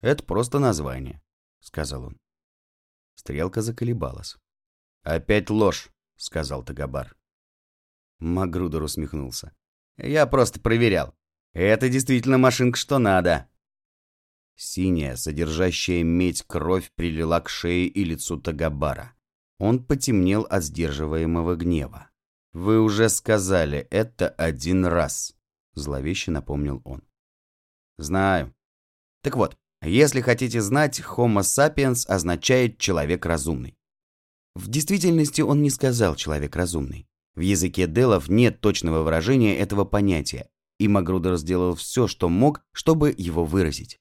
Это 0.00 0.22
просто 0.22 0.58
название, 0.58 1.22
сказал 1.60 2.04
он. 2.04 2.18
Стрелка 3.14 3.62
заколебалась. 3.62 4.36
Опять 5.02 5.50
ложь, 5.50 5.90
сказал 6.16 6.62
Тагабар. 6.62 7.16
Магрудер 8.18 8.82
усмехнулся. 8.82 9.54
Я 9.96 10.26
просто 10.26 10.60
проверял. 10.60 11.14
Это 11.52 11.88
действительно 11.88 12.38
машинка 12.38 12.78
что 12.78 12.98
надо. 12.98 13.48
Синяя, 14.56 15.16
содержащая 15.16 16.02
медь 16.02 16.42
кровь 16.42 16.92
прилила 16.94 17.40
к 17.40 17.48
шее 17.48 17.86
и 17.86 18.04
лицу 18.04 18.38
Тагабара. 18.38 19.14
Он 19.58 19.82
потемнел 19.82 20.42
от 20.42 20.64
сдерживаемого 20.64 21.56
гнева. 21.56 22.09
«Вы 22.52 22.80
уже 22.80 23.08
сказали 23.08 23.86
это 23.90 24.28
один 24.28 24.84
раз»,— 24.84 25.34
зловеще 25.74 26.32
напомнил 26.32 26.82
он. 26.84 27.02
«Знаю. 27.96 28.52
Так 29.22 29.36
вот, 29.36 29.56
если 29.82 30.20
хотите 30.20 30.60
знать, 30.60 31.00
Homo 31.00 31.42
sapiens 31.42 32.06
означает 32.06 32.78
«человек 32.78 33.24
разумный». 33.24 33.76
В 34.56 34.68
действительности 34.68 35.42
он 35.42 35.62
не 35.62 35.70
сказал 35.70 36.16
«человек 36.16 36.56
разумный». 36.56 37.06
В 37.36 37.40
языке 37.40 37.86
делов 37.86 38.28
нет 38.28 38.60
точного 38.60 39.02
выражения 39.02 39.56
этого 39.56 39.84
понятия, 39.84 40.50
и 40.80 40.88
Магрудер 40.88 41.36
сделал 41.36 41.76
все, 41.76 42.08
что 42.08 42.28
мог, 42.28 42.62
чтобы 42.72 43.14
его 43.16 43.44
выразить. 43.44 44.00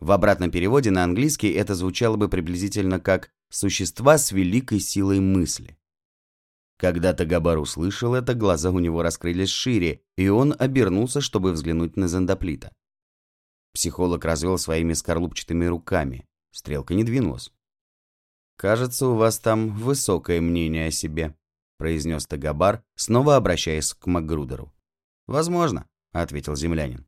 В 0.00 0.10
обратном 0.12 0.50
переводе 0.50 0.90
на 0.90 1.04
английский 1.04 1.52
это 1.52 1.74
звучало 1.74 2.16
бы 2.16 2.28
приблизительно 2.28 2.98
как 2.98 3.30
существа 3.50 4.18
с 4.18 4.32
великой 4.32 4.80
силой 4.80 5.20
мысли. 5.20 5.76
Когда 6.82 7.14
Тагабар 7.14 7.58
услышал 7.58 8.12
это, 8.12 8.34
глаза 8.34 8.72
у 8.72 8.80
него 8.80 9.02
раскрылись 9.04 9.50
шире, 9.50 10.02
и 10.16 10.28
он 10.28 10.52
обернулся, 10.58 11.20
чтобы 11.20 11.52
взглянуть 11.52 11.96
на 11.96 12.08
Зендоплита. 12.08 12.72
Психолог 13.72 14.24
развел 14.24 14.58
своими 14.58 14.92
скорлупчатыми 14.94 15.66
руками. 15.66 16.26
Стрелка 16.50 16.94
не 16.94 17.04
двинулась. 17.04 17.52
«Кажется, 18.56 19.06
у 19.06 19.14
вас 19.14 19.38
там 19.38 19.70
высокое 19.76 20.40
мнение 20.40 20.88
о 20.88 20.90
себе»,— 20.90 21.36
произнес 21.78 22.26
Тагабар, 22.26 22.82
снова 22.96 23.36
обращаясь 23.36 23.94
к 23.94 24.04
Макгрудеру. 24.08 24.74
«Возможно»,— 25.28 25.86
ответил 26.10 26.56
землянин. 26.56 27.06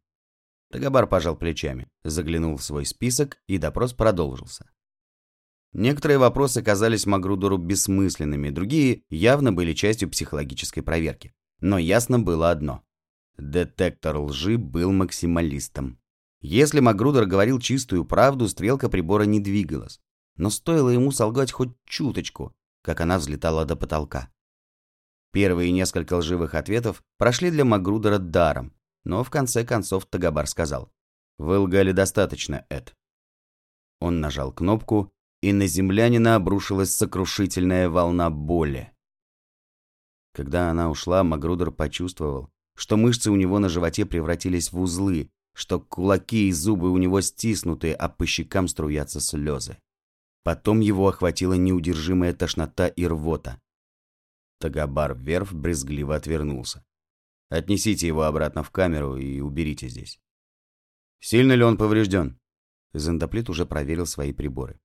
Тагабар 0.71 1.09
пожал 1.09 1.35
плечами, 1.35 1.89
заглянул 2.05 2.59
в 2.59 2.63
свой 2.63 2.87
список, 2.87 3.39
и 3.49 3.59
допрос 3.59 3.93
продолжился. 3.93 4.71
Некоторые 5.75 6.19
вопросы 6.19 6.63
казались 6.63 7.05
Магрудеру 7.05 7.59
бессмысленными, 7.59 8.51
другие 8.51 9.03
явно 9.11 9.53
были 9.53 9.73
частью 9.73 10.09
психологической 10.09 10.85
проверки. 10.85 11.35
Но 11.61 11.79
ясно 11.79 12.21
было 12.21 12.53
одно. 12.53 12.83
Детектор 13.37 14.19
лжи 14.19 14.57
был 14.57 14.93
максималистом. 14.93 15.99
Если 16.41 16.79
Магрудер 16.79 17.27
говорил 17.27 17.59
чистую 17.59 18.05
правду, 18.05 18.47
стрелка 18.47 18.89
прибора 18.89 19.25
не 19.25 19.41
двигалась. 19.41 20.01
Но 20.37 20.49
стоило 20.51 20.91
ему 20.91 21.11
солгать 21.11 21.51
хоть 21.51 21.73
чуточку, 21.87 22.55
как 22.83 23.01
она 23.01 23.19
взлетала 23.19 23.65
до 23.65 23.75
потолка. 23.75 24.31
Первые 25.33 25.73
несколько 25.73 26.15
лживых 26.15 26.55
ответов 26.55 27.03
прошли 27.19 27.51
для 27.51 27.65
Магрудера 27.65 28.19
даром, 28.19 28.73
но 29.03 29.25
в 29.25 29.31
конце 29.31 29.65
концов 29.65 30.07
Тагабар 30.07 30.47
сказал 30.47 30.93
«Вы 31.39 31.59
лгали 31.59 31.91
достаточно, 31.91 32.65
Эд». 32.69 32.95
Он 34.01 34.21
нажал 34.21 34.53
кнопку, 34.53 35.14
и 35.45 35.53
на 35.53 35.67
землянина 35.67 36.37
обрушилась 36.37 36.95
сокрушительная 36.95 37.91
волна 37.91 38.31
боли. 38.31 38.91
Когда 40.33 40.71
она 40.71 40.89
ушла, 40.89 41.23
Магрудер 41.23 41.71
почувствовал, 41.71 42.51
что 42.77 42.97
мышцы 42.97 43.31
у 43.31 43.37
него 43.37 43.59
на 43.59 43.69
животе 43.69 44.07
превратились 44.07 44.73
в 44.73 44.81
узлы, 44.81 45.31
что 45.53 45.81
кулаки 45.81 46.49
и 46.49 46.53
зубы 46.53 46.91
у 46.91 46.97
него 46.97 47.21
стиснуты, 47.21 47.93
а 47.93 48.09
по 48.09 48.25
щекам 48.25 48.69
струятся 48.69 49.21
слезы. 49.21 49.77
Потом 50.45 50.81
его 50.81 51.09
охватила 51.09 51.53
неудержимая 51.53 52.33
тошнота 52.33 52.89
и 52.89 53.07
рвота. 53.07 53.61
Тагабар 54.61 55.15
Верф 55.15 55.53
брезгливо 55.53 56.17
отвернулся. 56.17 56.87
«Отнесите 57.51 58.07
его 58.07 58.23
обратно 58.23 58.63
в 58.63 58.71
камеру 58.71 59.19
и 59.19 59.41
уберите 59.41 59.89
здесь». 59.89 60.19
«Сильно 61.21 61.53
ли 61.53 61.63
он 61.63 61.77
поврежден?» 61.77 62.41
Зендоплит 62.95 63.51
уже 63.51 63.67
проверил 63.67 64.07
свои 64.07 64.33
приборы. 64.33 64.81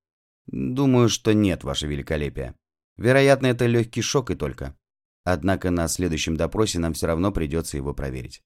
Думаю, 0.52 1.10
что 1.10 1.34
нет, 1.34 1.64
ваше 1.64 1.88
великолепие. 1.88 2.56
Вероятно, 2.98 3.48
это 3.48 3.68
легкий 3.68 4.02
шок 4.02 4.32
и 4.32 4.36
только. 4.36 4.76
Однако 5.24 5.70
на 5.70 5.88
следующем 5.88 6.38
допросе 6.38 6.80
нам 6.80 6.94
все 6.94 7.06
равно 7.06 7.32
придется 7.32 7.78
его 7.78 7.94
проверить. 7.94 8.42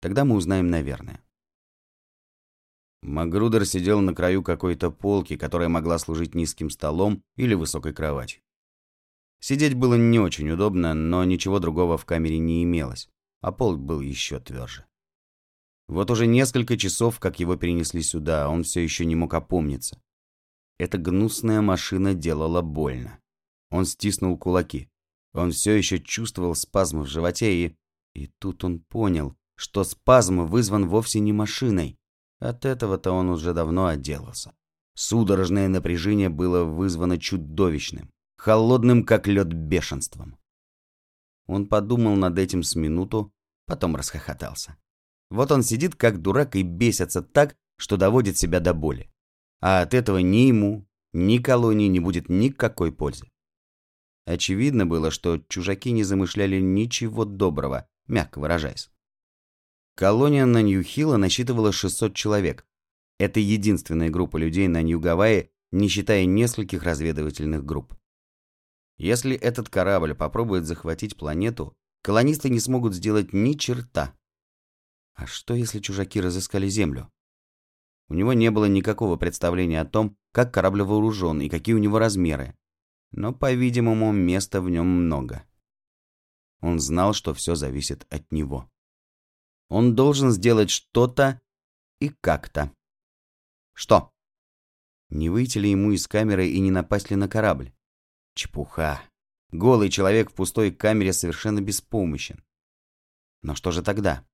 Тогда 0.00 0.24
мы 0.24 0.36
узнаем, 0.36 0.68
наверное. 0.68 1.20
Магрудер 3.02 3.66
сидел 3.66 4.00
на 4.00 4.14
краю 4.14 4.42
какой-то 4.42 4.90
полки, 4.90 5.36
которая 5.36 5.68
могла 5.68 5.98
служить 5.98 6.34
низким 6.34 6.70
столом 6.70 7.22
или 7.36 7.54
высокой 7.54 7.92
кроватью. 7.92 8.40
Сидеть 9.40 9.74
было 9.74 9.94
не 9.94 10.20
очень 10.20 10.50
удобно, 10.50 10.94
но 10.94 11.24
ничего 11.24 11.58
другого 11.58 11.96
в 11.96 12.04
камере 12.04 12.38
не 12.38 12.62
имелось, 12.64 13.08
а 13.40 13.52
пол 13.52 13.76
был 13.76 14.00
еще 14.00 14.38
тверже. 14.40 14.84
Вот 15.88 16.10
уже 16.10 16.26
несколько 16.26 16.76
часов, 16.76 17.18
как 17.18 17.40
его 17.40 17.56
перенесли 17.56 18.02
сюда, 18.02 18.48
он 18.48 18.62
все 18.62 18.80
еще 18.80 19.04
не 19.04 19.14
мог 19.16 19.34
опомниться. 19.34 20.00
Эта 20.78 20.96
гнусная 20.96 21.60
машина 21.60 22.14
делала 22.14 22.62
больно. 22.62 23.18
Он 23.70 23.84
стиснул 23.84 24.38
кулаки. 24.38 24.88
Он 25.34 25.50
все 25.50 25.74
еще 25.74 25.98
чувствовал 25.98 26.54
спазм 26.54 27.00
в 27.00 27.06
животе 27.06 27.66
и... 27.66 27.76
И 28.14 28.28
тут 28.38 28.64
он 28.64 28.80
понял, 28.80 29.36
что 29.56 29.84
спазм 29.84 30.46
вызван 30.46 30.88
вовсе 30.88 31.20
не 31.20 31.32
машиной. 31.32 31.98
От 32.38 32.64
этого-то 32.64 33.10
он 33.12 33.28
уже 33.28 33.52
давно 33.52 33.86
отделался. 33.86 34.54
Судорожное 34.94 35.68
напряжение 35.68 36.28
было 36.28 36.64
вызвано 36.64 37.18
чудовищным, 37.18 38.10
холодным 38.36 39.04
как 39.04 39.26
лед 39.26 39.52
бешенством. 39.52 40.38
Он 41.46 41.66
подумал 41.66 42.16
над 42.16 42.38
этим 42.38 42.62
с 42.62 42.76
минуту, 42.76 43.32
потом 43.66 43.96
расхохотался. 43.96 44.76
Вот 45.30 45.52
он 45.52 45.62
сидит 45.62 45.94
как 45.94 46.22
дурак 46.22 46.56
и 46.56 46.62
бесится 46.62 47.22
так, 47.22 47.56
что 47.76 47.96
доводит 47.96 48.38
себя 48.38 48.60
до 48.60 48.74
боли 48.74 49.10
а 49.60 49.82
от 49.82 49.94
этого 49.94 50.18
ни 50.18 50.48
ему, 50.48 50.88
ни 51.12 51.38
колонии 51.38 51.88
не 51.88 52.00
будет 52.00 52.28
никакой 52.28 52.92
пользы. 52.92 53.30
Очевидно 54.24 54.86
было, 54.86 55.10
что 55.10 55.38
чужаки 55.48 55.90
не 55.90 56.04
замышляли 56.04 56.60
ничего 56.60 57.24
доброго, 57.24 57.88
мягко 58.06 58.38
выражаясь. 58.38 58.90
Колония 59.94 60.46
на 60.46 60.62
Нью-Хилла 60.62 61.16
насчитывала 61.16 61.72
600 61.72 62.14
человек. 62.14 62.66
Это 63.18 63.40
единственная 63.40 64.10
группа 64.10 64.36
людей 64.36 64.68
на 64.68 64.82
Нью-Гавайи, 64.82 65.50
не 65.72 65.88
считая 65.88 66.24
нескольких 66.24 66.82
разведывательных 66.82 67.64
групп. 67.64 67.94
Если 68.96 69.36
этот 69.36 69.68
корабль 69.70 70.14
попробует 70.14 70.66
захватить 70.66 71.16
планету, 71.16 71.76
колонисты 72.02 72.48
не 72.48 72.60
смогут 72.60 72.94
сделать 72.94 73.32
ни 73.32 73.54
черта. 73.54 74.14
А 75.14 75.26
что, 75.26 75.54
если 75.54 75.80
чужаки 75.80 76.20
разыскали 76.20 76.68
Землю? 76.68 77.10
У 78.08 78.14
него 78.14 78.32
не 78.32 78.50
было 78.50 78.64
никакого 78.64 79.16
представления 79.16 79.80
о 79.80 79.84
том, 79.84 80.16
как 80.32 80.52
корабль 80.52 80.82
вооружен 80.82 81.40
и 81.40 81.48
какие 81.48 81.74
у 81.74 81.78
него 81.78 81.98
размеры. 81.98 82.56
Но, 83.10 83.34
по-видимому, 83.34 84.12
места 84.12 84.60
в 84.60 84.70
нем 84.70 84.86
много. 84.86 85.44
Он 86.60 86.80
знал, 86.80 87.12
что 87.12 87.34
все 87.34 87.54
зависит 87.54 88.06
от 88.10 88.30
него. 88.32 88.70
Он 89.68 89.94
должен 89.94 90.30
сделать 90.30 90.70
что-то 90.70 91.40
и 92.00 92.08
как-то. 92.08 92.72
Что? 93.74 94.12
Не 95.10 95.28
выйти 95.28 95.58
ли 95.58 95.70
ему 95.70 95.92
из 95.92 96.06
камеры 96.06 96.48
и 96.48 96.58
не 96.60 96.70
напасть 96.70 97.10
ли 97.10 97.16
на 97.16 97.28
корабль? 97.28 97.72
Чепуха. 98.34 99.00
Голый 99.50 99.88
человек 99.88 100.30
в 100.30 100.34
пустой 100.34 100.70
камере 100.70 101.12
совершенно 101.12 101.60
беспомощен. 101.60 102.44
Но 103.42 103.54
что 103.54 103.70
же 103.70 103.82
тогда? 103.82 104.26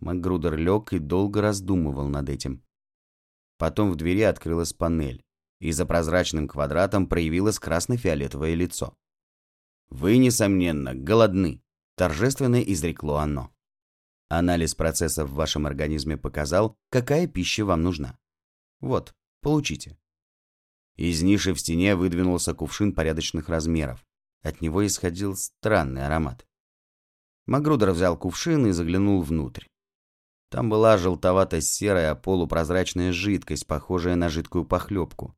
Макгрудер 0.00 0.56
лег 0.56 0.92
и 0.92 0.98
долго 0.98 1.40
раздумывал 1.40 2.08
над 2.08 2.28
этим. 2.28 2.64
Потом 3.58 3.90
в 3.90 3.96
двери 3.96 4.22
открылась 4.22 4.72
панель, 4.72 5.22
и 5.60 5.72
за 5.72 5.84
прозрачным 5.84 6.48
квадратом 6.48 7.06
проявилось 7.06 7.58
красно-фиолетовое 7.58 8.54
лицо. 8.54 8.96
«Вы, 9.90 10.18
несомненно, 10.18 10.94
голодны»,– 10.94 11.62
торжественно 11.96 12.62
изрекло 12.62 13.18
оно. 13.18 13.52
Анализ 14.28 14.74
процессов 14.74 15.30
в 15.30 15.34
вашем 15.34 15.66
организме 15.66 16.16
показал, 16.16 16.76
какая 16.90 17.26
пища 17.26 17.64
вам 17.64 17.82
нужна. 17.82 18.18
Вот, 18.80 19.14
получите. 19.40 19.98
Из 20.96 21.22
ниши 21.22 21.54
в 21.54 21.60
стене 21.60 21.96
выдвинулся 21.96 22.52
кувшин 22.54 22.94
порядочных 22.94 23.48
размеров. 23.48 24.04
От 24.42 24.60
него 24.60 24.86
исходил 24.86 25.34
странный 25.34 26.04
аромат. 26.06 26.46
Магрудер 27.46 27.90
взял 27.92 28.18
кувшин 28.18 28.66
и 28.66 28.72
заглянул 28.72 29.22
внутрь. 29.22 29.66
Там 30.50 30.70
была 30.70 30.96
желтовато-серая 30.96 32.14
полупрозрачная 32.14 33.12
жидкость, 33.12 33.66
похожая 33.66 34.16
на 34.16 34.28
жидкую 34.28 34.64
похлебку. 34.64 35.36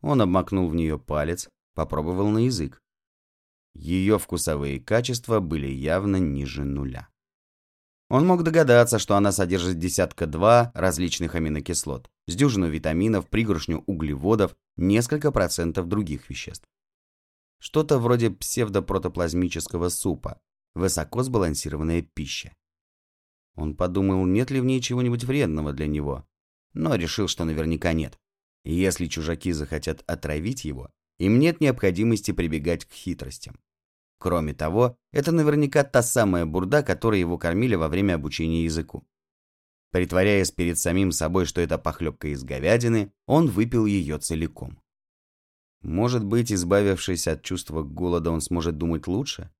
Он 0.00 0.20
обмакнул 0.22 0.68
в 0.68 0.74
нее 0.74 0.98
палец, 0.98 1.48
попробовал 1.74 2.28
на 2.28 2.44
язык. 2.44 2.80
Ее 3.74 4.18
вкусовые 4.18 4.78
качества 4.80 5.40
были 5.40 5.66
явно 5.66 6.16
ниже 6.16 6.64
нуля. 6.64 7.08
Он 8.08 8.26
мог 8.26 8.44
догадаться, 8.44 8.98
что 8.98 9.16
она 9.16 9.32
содержит 9.32 9.78
десятка-два 9.78 10.70
различных 10.74 11.34
аминокислот, 11.34 12.08
с 12.28 12.36
дюжину 12.36 12.68
витаминов, 12.68 13.28
пригоршню 13.28 13.82
углеводов, 13.86 14.54
несколько 14.76 15.32
процентов 15.32 15.88
других 15.88 16.28
веществ. 16.30 16.68
Что-то 17.58 17.98
вроде 17.98 18.30
псевдопротоплазмического 18.30 19.88
супа, 19.88 20.38
высоко 20.74 21.22
сбалансированная 21.22 22.02
пища. 22.02 22.54
Он 23.54 23.76
подумал, 23.76 24.26
нет 24.26 24.50
ли 24.50 24.60
в 24.60 24.64
ней 24.64 24.80
чего-нибудь 24.80 25.24
вредного 25.24 25.72
для 25.72 25.86
него, 25.86 26.26
но 26.72 26.94
решил, 26.96 27.28
что 27.28 27.44
наверняка 27.44 27.92
нет. 27.92 28.18
Если 28.64 29.06
чужаки 29.06 29.52
захотят 29.52 30.02
отравить 30.06 30.64
его, 30.64 30.90
им 31.18 31.38
нет 31.38 31.60
необходимости 31.60 32.32
прибегать 32.32 32.84
к 32.84 32.92
хитростям. 32.92 33.58
Кроме 34.18 34.54
того, 34.54 34.96
это 35.12 35.32
наверняка 35.32 35.84
та 35.84 36.02
самая 36.02 36.46
бурда, 36.46 36.82
которой 36.82 37.20
его 37.20 37.38
кормили 37.38 37.74
во 37.74 37.88
время 37.88 38.14
обучения 38.14 38.64
языку. 38.64 39.06
Притворяясь 39.90 40.50
перед 40.50 40.78
самим 40.78 41.12
собой, 41.12 41.44
что 41.44 41.60
это 41.60 41.78
похлебка 41.78 42.28
из 42.28 42.42
говядины, 42.42 43.12
он 43.26 43.48
выпил 43.48 43.86
ее 43.86 44.18
целиком. 44.18 44.80
Может 45.82 46.24
быть, 46.24 46.50
избавившись 46.50 47.28
от 47.28 47.42
чувства 47.42 47.82
голода, 47.82 48.30
он 48.30 48.40
сможет 48.40 48.78
думать 48.78 49.06
лучше? 49.06 49.52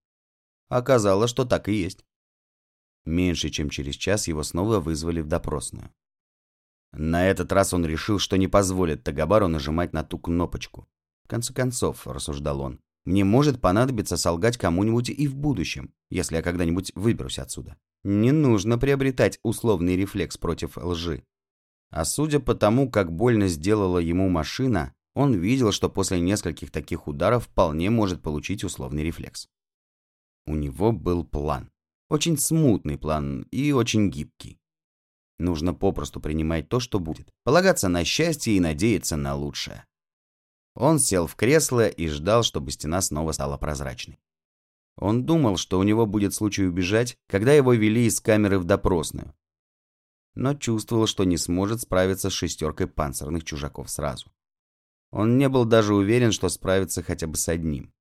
Оказалось, 0.68 1.30
что 1.30 1.44
так 1.44 1.68
и 1.68 1.74
есть. 1.74 2.04
Меньше 3.06 3.50
чем 3.50 3.70
через 3.70 3.94
час 3.96 4.28
его 4.28 4.42
снова 4.42 4.80
вызвали 4.80 5.20
в 5.20 5.26
допросную. 5.26 5.90
На 6.92 7.26
этот 7.26 7.50
раз 7.52 7.74
он 7.74 7.84
решил, 7.84 8.18
что 8.18 8.36
не 8.36 8.48
позволит 8.48 9.02
Тагабару 9.02 9.48
нажимать 9.48 9.92
на 9.92 10.04
ту 10.04 10.18
кнопочку. 10.18 10.86
В 11.24 11.28
конце 11.28 11.52
концов, 11.52 12.06
рассуждал 12.06 12.60
он, 12.60 12.80
мне 13.04 13.24
может 13.24 13.60
понадобиться 13.60 14.16
солгать 14.16 14.56
кому-нибудь 14.56 15.10
и 15.10 15.26
в 15.26 15.34
будущем, 15.34 15.92
если 16.10 16.36
я 16.36 16.42
когда-нибудь 16.42 16.92
выберусь 16.94 17.38
отсюда. 17.38 17.76
Не 18.02 18.32
нужно 18.32 18.78
приобретать 18.78 19.38
условный 19.42 19.96
рефлекс 19.96 20.38
против 20.38 20.76
лжи. 20.76 21.24
А 21.90 22.04
судя 22.04 22.40
по 22.40 22.54
тому, 22.54 22.90
как 22.90 23.12
больно 23.12 23.48
сделала 23.48 23.98
ему 23.98 24.28
машина, 24.28 24.94
он 25.14 25.34
видел, 25.34 25.70
что 25.70 25.88
после 25.88 26.20
нескольких 26.20 26.70
таких 26.70 27.06
ударов 27.06 27.44
вполне 27.44 27.90
может 27.90 28.22
получить 28.22 28.64
условный 28.64 29.04
рефлекс. 29.04 29.48
У 30.46 30.56
него 30.56 30.92
был 30.92 31.24
план. 31.24 31.70
Очень 32.14 32.38
смутный 32.38 32.96
план 32.96 33.42
и 33.50 33.72
очень 33.72 34.09
гибкий. 34.09 34.61
Нужно 35.40 35.74
попросту 35.74 36.20
принимать 36.20 36.68
то, 36.68 36.79
что 36.79 37.00
будет, 37.00 37.35
полагаться 37.42 37.88
на 37.88 38.05
счастье 38.05 38.55
и 38.55 38.61
надеяться 38.61 39.16
на 39.16 39.35
лучшее. 39.35 39.85
Он 40.77 41.00
сел 41.00 41.27
в 41.27 41.35
кресло 41.35 41.88
и 41.88 42.07
ждал, 42.07 42.44
чтобы 42.44 42.70
стена 42.70 43.00
снова 43.00 43.33
стала 43.33 43.57
прозрачной. 43.59 44.20
Он 44.94 45.27
думал, 45.27 45.57
что 45.57 45.81
у 45.81 45.83
него 45.83 46.07
будет 46.07 46.35
случай 46.35 46.64
убежать, 46.64 47.16
когда 47.27 47.53
его 47.53 47.72
вели 47.72 48.07
из 48.07 48.20
камеры 48.20 48.61
в 48.61 48.64
допросную. 48.64 49.35
Но 50.37 50.55
чувствовал, 50.55 51.09
что 51.09 51.24
не 51.24 51.37
сможет 51.37 51.81
справиться 51.81 52.31
с 52.31 52.33
шестеркой 52.33 52.87
панцирных 52.87 53.42
чужаков 53.42 53.90
сразу. 53.90 54.31
Он 55.11 55.37
не 55.37 55.48
был 55.48 55.64
даже 55.64 55.96
уверен, 55.96 56.31
что 56.31 56.48
справится 56.48 57.03
хотя 57.03 57.27
бы 57.27 57.37
с 57.37 57.48
одним. 57.48 57.92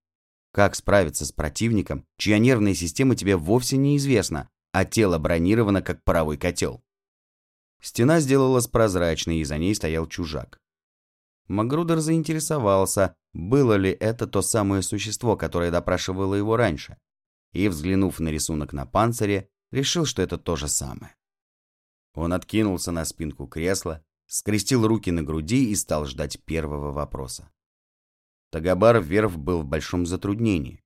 Как 0.54 0.76
справиться 0.76 1.26
с 1.26 1.32
противником, 1.32 2.06
чья 2.18 2.38
нервная 2.38 2.76
система 2.76 3.16
тебе 3.16 3.36
вовсе 3.36 3.76
неизвестна, 3.76 4.50
а 4.72 4.86
тело 4.86 5.18
бронировано, 5.18 5.82
как 5.82 6.04
паровой 6.04 6.38
котел? 6.38 6.84
Стена 7.82 8.20
сделалась 8.20 8.68
прозрачной, 8.68 9.40
и 9.40 9.44
за 9.46 9.58
ней 9.58 9.74
стоял 9.74 10.06
чужак. 10.06 10.62
Магрудер 11.48 12.02
заинтересовался, 12.02 13.16
было 13.34 13.74
ли 13.74 13.90
это 13.90 14.28
то 14.28 14.44
самое 14.44 14.84
существо, 14.84 15.36
которое 15.36 15.72
допрашивало 15.72 16.36
его 16.36 16.56
раньше, 16.56 16.98
и, 17.52 17.68
взглянув 17.68 18.20
на 18.20 18.30
рисунок 18.30 18.74
на 18.74 18.86
панцире, 18.86 19.50
решил, 19.72 20.06
что 20.06 20.22
это 20.22 20.38
то 20.38 20.56
же 20.56 20.68
самое. 20.68 21.16
Он 22.14 22.32
откинулся 22.32 22.92
на 22.92 23.06
спинку 23.06 23.48
кресла, 23.48 24.06
скрестил 24.28 24.86
руки 24.86 25.10
на 25.10 25.24
груди 25.24 25.72
и 25.72 25.76
стал 25.76 26.06
ждать 26.06 26.40
первого 26.46 26.92
вопроса. 26.92 27.52
Тагабар 28.54 29.02
Верф 29.02 29.38
был 29.40 29.64
в 29.64 29.66
большом 29.66 30.06
затруднении. 30.06 30.84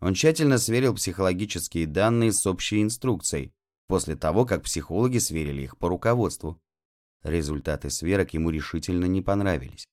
Он 0.00 0.14
тщательно 0.14 0.56
сверил 0.56 0.94
психологические 0.94 1.86
данные 1.86 2.32
с 2.32 2.46
общей 2.46 2.80
инструкцией, 2.80 3.52
после 3.88 4.16
того, 4.16 4.46
как 4.46 4.62
психологи 4.62 5.18
сверили 5.18 5.60
их 5.60 5.76
по 5.76 5.90
руководству. 5.90 6.58
Результаты 7.22 7.90
сверок 7.90 8.32
ему 8.32 8.48
решительно 8.48 9.04
не 9.04 9.20
понравились. 9.20 9.86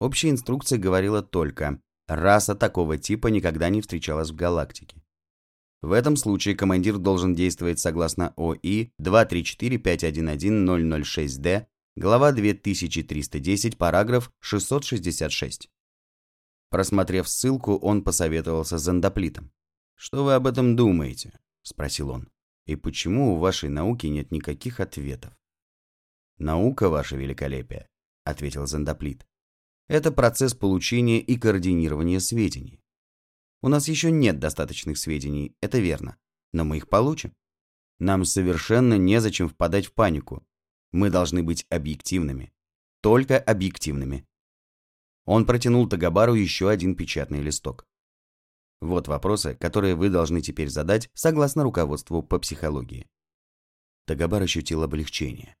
Общая 0.00 0.30
инструкция 0.30 0.80
говорила 0.80 1.22
только 1.22 1.80
«раса 2.08 2.56
такого 2.56 2.98
типа 2.98 3.28
никогда 3.28 3.68
не 3.68 3.80
встречалась 3.80 4.30
в 4.30 4.34
галактике». 4.34 5.00
В 5.80 5.92
этом 5.92 6.16
случае 6.16 6.56
командир 6.56 6.98
должен 6.98 7.36
действовать 7.36 7.78
согласно 7.78 8.34
ОИ 8.34 8.90
234511006-Д, 9.00 11.68
глава 11.94 12.32
2310, 12.32 13.78
параграф 13.78 14.32
666. 14.40 15.70
Просмотрев 16.74 17.28
ссылку, 17.28 17.76
он 17.76 18.02
посоветовался 18.02 18.78
с 18.78 18.82
Зандоплитом. 18.82 19.52
«Что 19.94 20.24
вы 20.24 20.34
об 20.34 20.48
этом 20.48 20.74
думаете?»– 20.74 21.38
спросил 21.62 22.10
он. 22.10 22.28
«И 22.66 22.74
почему 22.74 23.32
у 23.32 23.38
вашей 23.38 23.68
науки 23.68 24.08
нет 24.08 24.32
никаких 24.32 24.80
ответов?» 24.80 25.32
«Наука, 26.36 26.88
ваше 26.88 27.16
великолепие»,— 27.16 27.88
ответил 28.24 28.66
Зендоплит. 28.66 29.24
«Это 29.86 30.10
процесс 30.10 30.52
получения 30.52 31.20
и 31.20 31.38
координирования 31.38 32.18
сведений. 32.18 32.82
У 33.62 33.68
нас 33.68 33.86
еще 33.86 34.10
нет 34.10 34.40
достаточных 34.40 34.98
сведений, 34.98 35.54
это 35.60 35.78
верно, 35.78 36.16
но 36.52 36.64
мы 36.64 36.78
их 36.78 36.88
получим. 36.88 37.36
Нам 38.00 38.24
совершенно 38.24 38.98
незачем 38.98 39.48
впадать 39.48 39.86
в 39.86 39.92
панику. 39.92 40.44
Мы 40.90 41.10
должны 41.10 41.44
быть 41.44 41.66
объективными. 41.70 42.52
Только 43.00 43.38
объективными». 43.38 44.26
Он 45.24 45.46
протянул 45.46 45.88
Тагабару 45.88 46.34
еще 46.34 46.68
один 46.68 46.94
печатный 46.96 47.40
листок. 47.40 47.86
Вот 48.80 49.08
вопросы, 49.08 49.54
которые 49.54 49.94
вы 49.94 50.10
должны 50.10 50.42
теперь 50.42 50.68
задать 50.68 51.08
согласно 51.14 51.62
руководству 51.62 52.22
по 52.22 52.38
психологии. 52.38 53.08
Тагабар 54.06 54.42
ощутил 54.42 54.82
облегчение. 54.82 55.56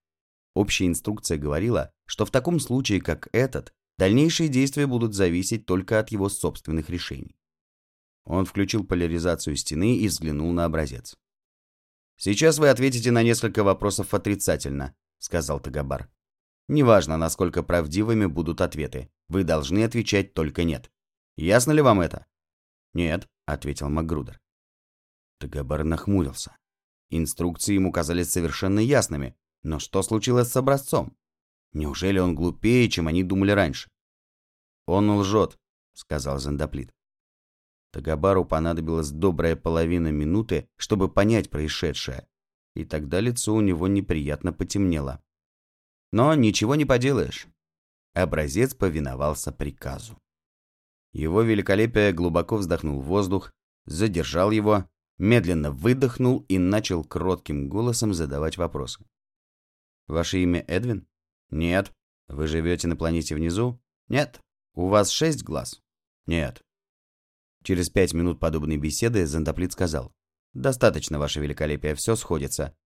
Общая 0.54 0.86
инструкция 0.86 1.38
говорила, 1.38 1.90
что 2.04 2.26
в 2.26 2.30
таком 2.30 2.60
случае, 2.60 3.00
как 3.00 3.28
этот, 3.32 3.72
дальнейшие 3.96 4.50
действия 4.50 4.86
будут 4.86 5.14
зависеть 5.14 5.64
только 5.64 5.98
от 5.98 6.10
его 6.10 6.28
собственных 6.28 6.90
решений. 6.90 7.36
Он 8.24 8.44
включил 8.44 8.84
поляризацию 8.84 9.56
стены 9.56 9.96
и 9.96 10.08
взглянул 10.08 10.52
на 10.52 10.66
образец. 10.66 11.16
«Сейчас 12.16 12.58
вы 12.58 12.68
ответите 12.68 13.10
на 13.10 13.22
несколько 13.22 13.64
вопросов 13.64 14.14
отрицательно»,— 14.14 14.94
сказал 15.18 15.60
Тагабар. 15.60 16.10
«Неважно, 16.68 17.16
насколько 17.16 17.62
правдивыми 17.62 18.26
будут 18.26 18.60
ответы, 18.60 19.10
вы 19.28 19.44
должны 19.44 19.84
отвечать 19.84 20.34
только 20.34 20.64
«нет». 20.64 20.90
Ясно 21.36 21.72
ли 21.72 21.82
вам 21.82 22.00
это?» 22.00 22.26
«Нет»,— 22.92 23.28
ответил 23.46 23.88
Макгрудер. 23.88 24.40
Тагабар 25.38 25.84
нахмурился. 25.84 26.56
Инструкции 27.10 27.74
ему 27.74 27.92
казались 27.92 28.30
совершенно 28.30 28.80
ясными, 28.80 29.36
но 29.62 29.78
что 29.78 30.02
случилось 30.02 30.48
с 30.48 30.56
образцом? 30.56 31.16
Неужели 31.72 32.18
он 32.18 32.34
глупее, 32.34 32.88
чем 32.88 33.08
они 33.08 33.24
думали 33.24 33.50
раньше? 33.50 33.90
Он 34.86 35.10
лжет, 35.10 35.58
сказал 35.92 36.38
Зандоплит. 36.38 36.94
Тагабару 37.92 38.44
понадобилась 38.44 39.10
добрая 39.10 39.56
половина 39.56 40.08
минуты, 40.08 40.68
чтобы 40.76 41.08
понять 41.08 41.50
происшедшее, 41.50 42.28
и 42.74 42.84
тогда 42.84 43.20
лицо 43.20 43.54
у 43.54 43.60
него 43.60 43.86
неприятно 43.86 44.52
потемнело. 44.52 45.22
Но 46.12 46.34
ничего 46.34 46.74
не 46.74 46.84
поделаешь. 46.84 47.46
Образец 48.14 48.74
повиновался 48.74 49.52
приказу. 49.52 50.16
Его 51.12 51.42
великолепие 51.42 52.12
глубоко 52.12 52.56
вздохнул 52.56 53.00
воздух, 53.00 53.52
задержал 53.86 54.52
его, 54.52 54.88
медленно 55.18 55.72
выдохнул 55.72 56.44
и 56.48 56.58
начал 56.58 57.04
кротким 57.04 57.68
голосом 57.68 58.14
задавать 58.14 58.56
вопросы. 58.56 59.04
Ваше 60.06 60.38
имя 60.42 60.64
Эдвин? 60.68 61.06
Нет. 61.50 61.92
Вы 62.28 62.46
живете 62.46 62.88
на 62.88 62.96
планете 62.96 63.34
внизу? 63.34 63.80
Нет. 64.08 64.40
У 64.74 64.88
вас 64.88 65.10
шесть 65.10 65.42
глаз? 65.42 65.80
Нет. 66.26 66.62
Через 67.62 67.90
пять 67.90 68.14
минут 68.14 68.38
подобной 68.38 68.76
беседы 68.76 69.24
Зентоплит 69.26 69.72
сказал. 69.72 70.12
Достаточно, 70.52 71.18
ваше 71.18 71.40
великолепие, 71.40 71.94
все 71.94 72.14
сходится. 72.16 72.76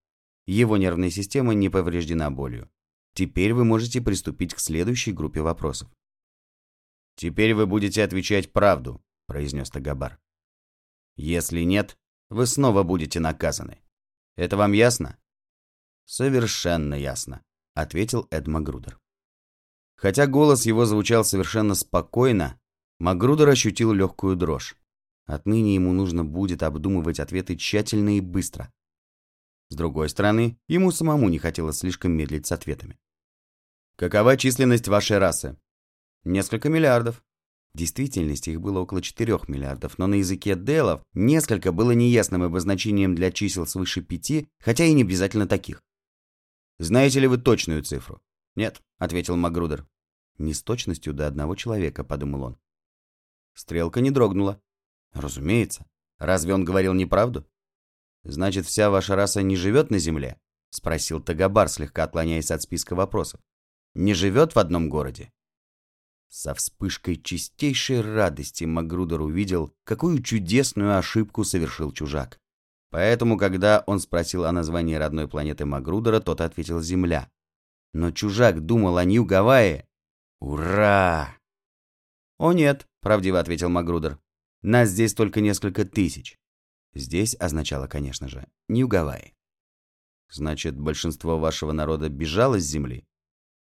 Его 0.45 0.77
нервная 0.77 1.09
система 1.09 1.53
не 1.53 1.69
повреждена 1.69 2.31
болью. 2.31 2.69
Теперь 3.13 3.53
вы 3.53 3.65
можете 3.65 4.01
приступить 4.01 4.53
к 4.53 4.59
следующей 4.59 5.11
группе 5.11 5.41
вопросов. 5.41 5.89
«Теперь 7.15 7.53
вы 7.53 7.65
будете 7.65 8.03
отвечать 8.03 8.53
правду»,— 8.53 9.03
произнес 9.27 9.69
Тагабар. 9.69 10.19
«Если 11.17 11.63
нет, 11.63 11.97
вы 12.29 12.45
снова 12.45 12.83
будете 12.83 13.19
наказаны. 13.19 13.79
Это 14.37 14.55
вам 14.55 14.71
ясно?» 14.71 15.17
«Совершенно 16.05 16.93
ясно»,— 16.93 17.43
ответил 17.73 18.27
Эд 18.31 18.47
Магрудер. 18.47 18.99
Хотя 19.95 20.27
голос 20.27 20.65
его 20.65 20.85
звучал 20.85 21.25
совершенно 21.25 21.75
спокойно, 21.75 22.57
Магрудер 22.99 23.49
ощутил 23.49 23.91
легкую 23.91 24.37
дрожь. 24.37 24.77
Отныне 25.25 25.75
ему 25.75 25.91
нужно 25.91 26.23
будет 26.23 26.63
обдумывать 26.63 27.19
ответы 27.19 27.57
тщательно 27.57 28.17
и 28.17 28.21
быстро. 28.21 28.73
С 29.69 29.75
другой 29.75 30.09
стороны, 30.09 30.59
ему 30.67 30.91
самому 30.91 31.29
не 31.29 31.37
хотелось 31.37 31.79
слишком 31.79 32.11
медлить 32.11 32.47
с 32.47 32.51
ответами. 32.51 32.97
«Какова 33.95 34.37
численность 34.37 34.87
вашей 34.87 35.17
расы?» 35.17 35.57
«Несколько 36.23 36.69
миллиардов». 36.69 37.23
В 37.73 37.77
действительности 37.77 38.49
их 38.49 38.61
было 38.61 38.79
около 38.79 39.01
4 39.01 39.39
миллиардов, 39.47 39.99
но 39.99 40.07
на 40.07 40.15
языке 40.15 40.55
делов 40.55 41.03
несколько 41.13 41.71
было 41.71 41.91
неясным 41.91 42.41
обозначением 42.41 43.13
для 43.13 43.31
чисел 43.31 43.67
свыше 43.67 44.01
пяти, 44.01 44.47
хотя 44.59 44.85
и 44.85 44.93
не 44.93 45.03
обязательно 45.03 45.47
таких. 45.47 45.83
Знаете 46.79 47.19
ли 47.19 47.27
вы 47.27 47.37
точную 47.37 47.83
цифру? 47.83 48.21
Нет, 48.55 48.81
ответил 48.97 49.35
Магрудер. 49.35 49.85
Не 50.37 50.53
с 50.53 50.63
точностью 50.63 51.13
до 51.13 51.27
одного 51.27 51.55
человека, 51.55 52.05
подумал 52.05 52.43
он. 52.43 52.59
Стрелка 53.53 53.99
не 53.99 54.11
дрогнула. 54.11 54.61
Разумеется. 55.11 55.85
Разве 56.17 56.53
он 56.53 56.63
говорил 56.63 56.93
неправду? 56.93 57.45
Значит, 58.23 58.65
вся 58.65 58.89
ваша 58.89 59.15
раса 59.15 59.41
не 59.41 59.55
живет 59.55 59.91
на 59.91 59.99
Земле? 59.99 60.39
Спросил 60.71 61.21
Тагабар, 61.21 61.69
слегка 61.69 62.03
отклоняясь 62.03 62.51
от 62.51 62.61
списка 62.61 62.95
вопросов. 62.95 63.41
Не 63.95 64.13
живет 64.13 64.55
в 64.55 64.59
одном 64.59 64.89
городе? 64.89 65.31
Со 66.29 66.53
вспышкой 66.53 67.15
чистейшей 67.15 68.01
радости 68.01 68.63
Магрудер 68.63 69.21
увидел, 69.21 69.73
какую 69.83 70.21
чудесную 70.21 70.97
ошибку 70.97 71.43
совершил 71.43 71.91
чужак. 71.91 72.39
Поэтому, 72.91 73.37
когда 73.37 73.83
он 73.87 73.99
спросил 73.99 74.45
о 74.45 74.51
названии 74.51 74.95
родной 74.95 75.27
планеты 75.27 75.65
Магрудера, 75.65 76.19
тот 76.19 76.41
ответил 76.41 76.81
«Земля». 76.81 77.29
Но 77.93 78.11
чужак 78.11 78.63
думал 78.63 78.97
о 78.97 79.05
Нью-Гавайи. 79.05 79.85
Ура! 80.39 81.35
«О 82.39 82.53
нет»,— 82.53 82.87
правдиво 83.01 83.39
ответил 83.39 83.69
Магрудер. 83.69 84.17
«Нас 84.61 84.89
здесь 84.89 85.13
только 85.13 85.41
несколько 85.41 85.85
тысяч». 85.85 86.38
Здесь 86.93 87.35
означало, 87.35 87.87
конечно 87.87 88.27
же, 88.27 88.47
Нью-Гавайи. 88.67 89.33
«Значит, 90.31 90.77
большинство 90.77 91.39
вашего 91.39 91.71
народа 91.71 92.09
бежало 92.09 92.59
с 92.59 92.63
Земли?» 92.63 93.07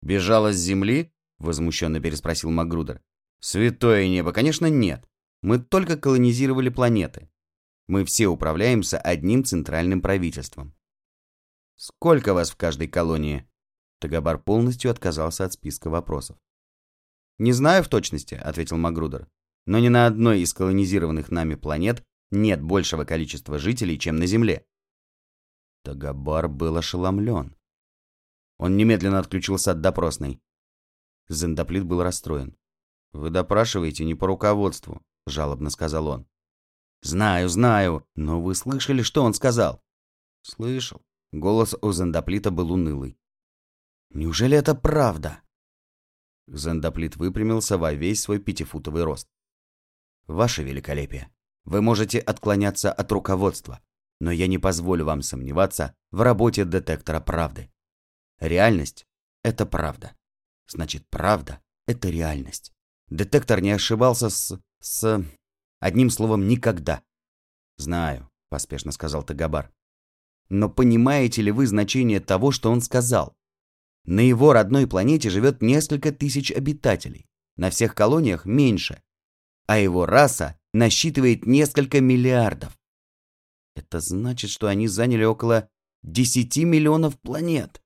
«Бежало 0.02 0.52
с 0.52 0.56
Земли?»— 0.56 1.12
возмущенно 1.38 2.00
переспросил 2.00 2.50
Магрудер. 2.50 3.02
«Святое 3.40 4.08
небо, 4.08 4.32
конечно, 4.32 4.66
нет. 4.66 5.06
Мы 5.42 5.58
только 5.58 5.98
колонизировали 5.98 6.70
планеты. 6.70 7.28
Мы 7.86 8.06
все 8.06 8.28
управляемся 8.28 8.98
одним 8.98 9.44
центральным 9.44 10.00
правительством. 10.00 10.74
Сколько 11.76 12.32
вас 12.32 12.50
в 12.50 12.56
каждой 12.56 12.88
колонии? 12.88 13.46
Тагабар 14.00 14.38
полностью 14.38 14.90
отказался 14.90 15.44
от 15.44 15.52
списка 15.52 15.90
вопросов. 15.90 16.38
«Не 17.38 17.52
знаю 17.52 17.84
в 17.84 17.88
точности»,— 17.88 18.34
ответил 18.42 18.78
Магрудер. 18.78 19.28
«Но 19.66 19.78
ни 19.80 19.88
на 19.88 20.06
одной 20.06 20.40
из 20.40 20.54
колонизированных 20.54 21.30
нами 21.30 21.56
планет 21.56 22.02
нет 22.30 22.62
большего 22.62 23.04
количества 23.04 23.58
жителей, 23.58 23.98
чем 23.98 24.16
на 24.16 24.26
Земле». 24.26 24.66
Тагабар 25.82 26.48
был 26.48 26.76
ошеломлен. 26.76 27.54
Он 28.58 28.76
немедленно 28.76 29.18
отключился 29.18 29.72
от 29.72 29.80
допросной. 29.80 30.40
Зендоплит 31.28 31.84
был 31.84 32.02
расстроен. 32.02 32.56
«Вы 33.12 33.30
допрашиваете 33.30 34.04
не 34.04 34.14
по 34.14 34.26
руководству»,— 34.26 35.02
жалобно 35.26 35.70
сказал 35.70 36.08
он. 36.08 36.26
«Знаю, 37.02 37.48
знаю, 37.48 38.06
но 38.14 38.40
вы 38.40 38.54
слышали, 38.54 39.02
что 39.02 39.22
он 39.22 39.34
сказал?» 39.34 39.82
«Слышал». 40.42 41.02
Голос 41.32 41.74
у 41.80 41.92
Зендоплита 41.92 42.50
был 42.50 42.72
унылый. 42.72 43.18
«Неужели 44.10 44.56
это 44.56 44.74
правда?» 44.74 45.42
Зендоплит 46.46 47.16
выпрямился 47.16 47.78
во 47.78 47.92
весь 47.92 48.22
свой 48.22 48.38
пятифутовый 48.38 49.04
рост. 49.04 49.28
«Ваше 50.26 50.62
великолепие, 50.62 51.33
вы 51.64 51.82
можете 51.82 52.18
отклоняться 52.18 52.92
от 52.92 53.10
руководства, 53.12 53.80
но 54.20 54.30
я 54.30 54.46
не 54.46 54.58
позволю 54.58 55.04
вам 55.04 55.22
сомневаться 55.22 55.94
в 56.10 56.20
работе 56.20 56.64
детектора 56.64 57.20
правды. 57.20 57.70
Реальность— 58.40 59.06
это 59.42 59.66
правда. 59.66 60.14
Значит, 60.66 61.06
правда— 61.10 61.60
это 61.86 62.10
реальность. 62.10 62.72
Детектор 63.08 63.60
не 63.60 63.70
ошибался 63.70 64.30
с... 64.30 64.58
с... 64.80 65.24
Одним 65.80 66.10
словом, 66.10 66.48
никогда. 66.48 67.02
«Знаю»,— 67.76 68.30
поспешно 68.48 68.92
сказал 68.92 69.22
Тагабар. 69.22 69.72
«Но 70.48 70.70
понимаете 70.70 71.42
ли 71.42 71.50
вы 71.50 71.66
значение 71.66 72.20
того, 72.20 72.52
что 72.52 72.70
он 72.70 72.80
сказал? 72.80 73.36
На 74.04 74.20
его 74.20 74.52
родной 74.52 74.86
планете 74.86 75.30
живет 75.30 75.62
несколько 75.62 76.12
тысяч 76.12 76.50
обитателей, 76.52 77.26
на 77.56 77.70
всех 77.70 77.94
колониях 77.94 78.44
меньше, 78.44 79.02
а 79.66 79.78
его 79.78 80.06
раса 80.06 80.58
насчитывает 80.74 81.46
несколько 81.46 82.00
миллиардов. 82.00 82.76
Это 83.76 84.00
значит, 84.00 84.50
что 84.50 84.66
они 84.66 84.88
заняли 84.88 85.24
около 85.24 85.68
10 86.02 86.56
миллионов 86.58 87.18
планет. 87.18 87.80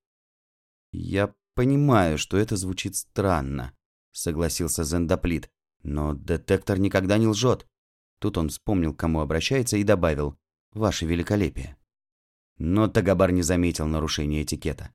Я 0.91 1.35
понимаю, 1.55 2.19
что 2.19 2.39
это 2.39 2.57
звучит 2.57 2.97
странно, 2.97 3.75
согласился 4.13 4.85
Зендоплит, 4.85 5.51
но 5.83 6.15
детектор 6.15 6.79
никогда 6.79 7.19
не 7.19 7.27
лжет. 7.27 7.69
Тут 8.21 8.39
он 8.39 8.49
вспомнил, 8.49 8.95
к 8.95 8.99
кому 8.99 9.21
обращается, 9.21 9.77
и 9.77 9.85
добавил 9.85 10.39
«Ваше 10.73 11.07
великолепие». 11.07 11.77
Но 12.57 12.89
Тагабар 12.89 13.33
не 13.33 13.43
заметил 13.43 13.87
нарушения 13.87 14.43
этикета. 14.43 14.93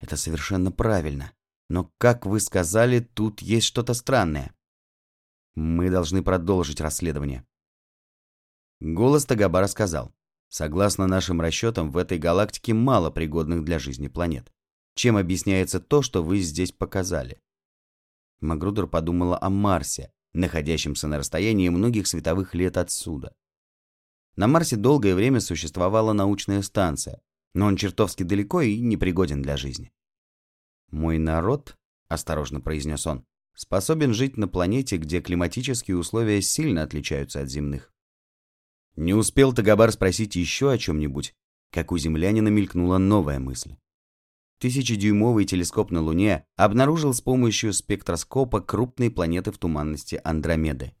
Это 0.00 0.16
совершенно 0.16 0.72
правильно. 0.72 1.32
Но, 1.68 1.92
как 1.96 2.26
вы 2.26 2.40
сказали, 2.40 2.98
тут 2.98 3.40
есть 3.40 3.66
что-то 3.66 3.94
странное. 3.94 4.52
Мы 5.54 5.90
должны 5.90 6.22
продолжить 6.22 6.80
расследование. 6.80 7.46
Голос 8.80 9.26
Тагабара 9.26 9.66
сказал. 9.66 10.12
Согласно 10.48 11.06
нашим 11.06 11.40
расчетам, 11.40 11.90
в 11.90 11.96
этой 11.96 12.18
галактике 12.18 12.74
мало 12.74 13.10
пригодных 13.10 13.64
для 13.64 13.78
жизни 13.78 14.08
планет. 14.08 14.52
Чем 14.94 15.16
объясняется 15.16 15.80
то, 15.80 16.02
что 16.02 16.22
вы 16.24 16.40
здесь 16.40 16.72
показали? 16.72 17.40
Магрудер 18.40 18.86
подумала 18.86 19.38
о 19.40 19.48
Марсе, 19.50 20.12
находящемся 20.32 21.06
на 21.06 21.18
расстоянии 21.18 21.68
многих 21.68 22.06
световых 22.06 22.54
лет 22.54 22.76
отсюда. 22.76 23.34
На 24.36 24.46
Марсе 24.46 24.76
долгое 24.76 25.14
время 25.14 25.40
существовала 25.40 26.12
научная 26.12 26.62
станция, 26.62 27.20
но 27.54 27.66
он 27.66 27.76
чертовски 27.76 28.22
далеко 28.22 28.62
и 28.62 28.80
непригоден 28.80 29.42
для 29.42 29.56
жизни. 29.56 29.92
«Мой 30.90 31.18
народ»,— 31.18 31.76
осторожно 32.08 32.60
произнес 32.60 33.06
он,— 33.06 33.24
«способен 33.60 34.14
жить 34.14 34.38
на 34.38 34.48
планете, 34.48 34.96
где 34.96 35.20
климатические 35.20 35.98
условия 35.98 36.40
сильно 36.40 36.82
отличаются 36.82 37.42
от 37.42 37.50
земных». 37.50 37.92
Не 38.96 39.12
успел 39.12 39.52
Тагабар 39.52 39.92
спросить 39.92 40.34
еще 40.34 40.72
о 40.72 40.78
чем-нибудь, 40.78 41.34
как 41.70 41.92
у 41.92 41.98
землянина 41.98 42.48
мелькнула 42.48 42.96
новая 42.96 43.38
мысль. 43.38 43.76
Тысячедюймовый 44.60 45.44
телескоп 45.44 45.90
на 45.90 46.00
Луне 46.00 46.46
обнаружил 46.56 47.12
с 47.12 47.20
помощью 47.20 47.74
спектроскопа 47.74 48.62
крупные 48.62 49.10
планеты 49.10 49.52
в 49.52 49.58
туманности 49.58 50.18
Андромеды. 50.24 50.94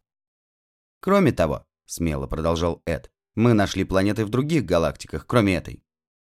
«Кроме 1.00 1.32
того»,— 1.32 1.64
смело 1.86 2.26
продолжал 2.26 2.82
Эд,— 2.84 3.10
«мы 3.36 3.54
нашли 3.54 3.84
планеты 3.84 4.26
в 4.26 4.28
других 4.28 4.66
галактиках, 4.66 5.26
кроме 5.26 5.56
этой». 5.56 5.82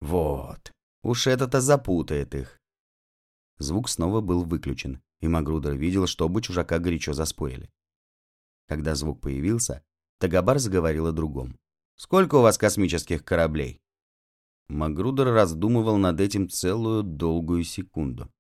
«Вот, 0.01 0.73
уж 1.03 1.27
это-то 1.27 1.61
запутает 1.61 2.37
их». 2.37 2.61
Звук 3.59 3.89
снова 3.89 4.21
был 4.21 4.45
выключен, 4.45 5.03
и 5.23 5.29
Магрудер 5.29 5.75
видел, 5.75 6.07
что 6.07 6.27
оба 6.27 6.43
чужака 6.43 6.79
горячо 6.79 7.15
заспорили. 7.15 7.71
Когда 8.69 8.95
звук 8.95 9.21
появился, 9.21 9.83
Тагабар 10.19 10.59
заговорил 10.59 11.07
о 11.07 11.13
другом. 11.13 11.59
«Сколько 11.97 12.35
у 12.37 12.43
вас 12.43 12.59
космических 12.59 13.25
кораблей?» 13.25 13.81
Магрудер 14.69 15.27
раздумывал 15.27 15.97
над 15.97 16.21
этим 16.21 16.49
целую 16.49 17.03
долгую 17.05 17.63
секунду. 17.65 18.33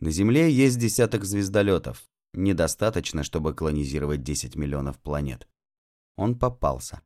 На 0.00 0.10
Земле 0.10 0.50
есть 0.50 0.78
десяток 0.78 1.24
звездолетов. 1.24 2.08
Недостаточно, 2.32 3.22
чтобы 3.22 3.54
колонизировать 3.54 4.22
10 4.22 4.56
миллионов 4.56 4.98
планет. 4.98 5.48
Он 6.16 6.38
попался. 6.38 7.02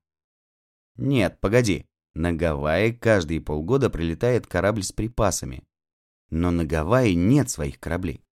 Нет, 0.97 1.41
погоди. 1.41 1.87
На 2.15 2.33
Гавайи 2.33 2.93
каждые 2.93 3.41
полгода 3.41 3.89
прилетает 3.89 4.47
корабль 4.47 4.83
с 4.83 4.93
припасами. 4.93 5.65
Но 6.31 6.51
на 6.51 6.65
Гавайи 6.65 7.15
нет 7.15 7.49
своих 7.51 7.81
кораблей. 7.81 8.25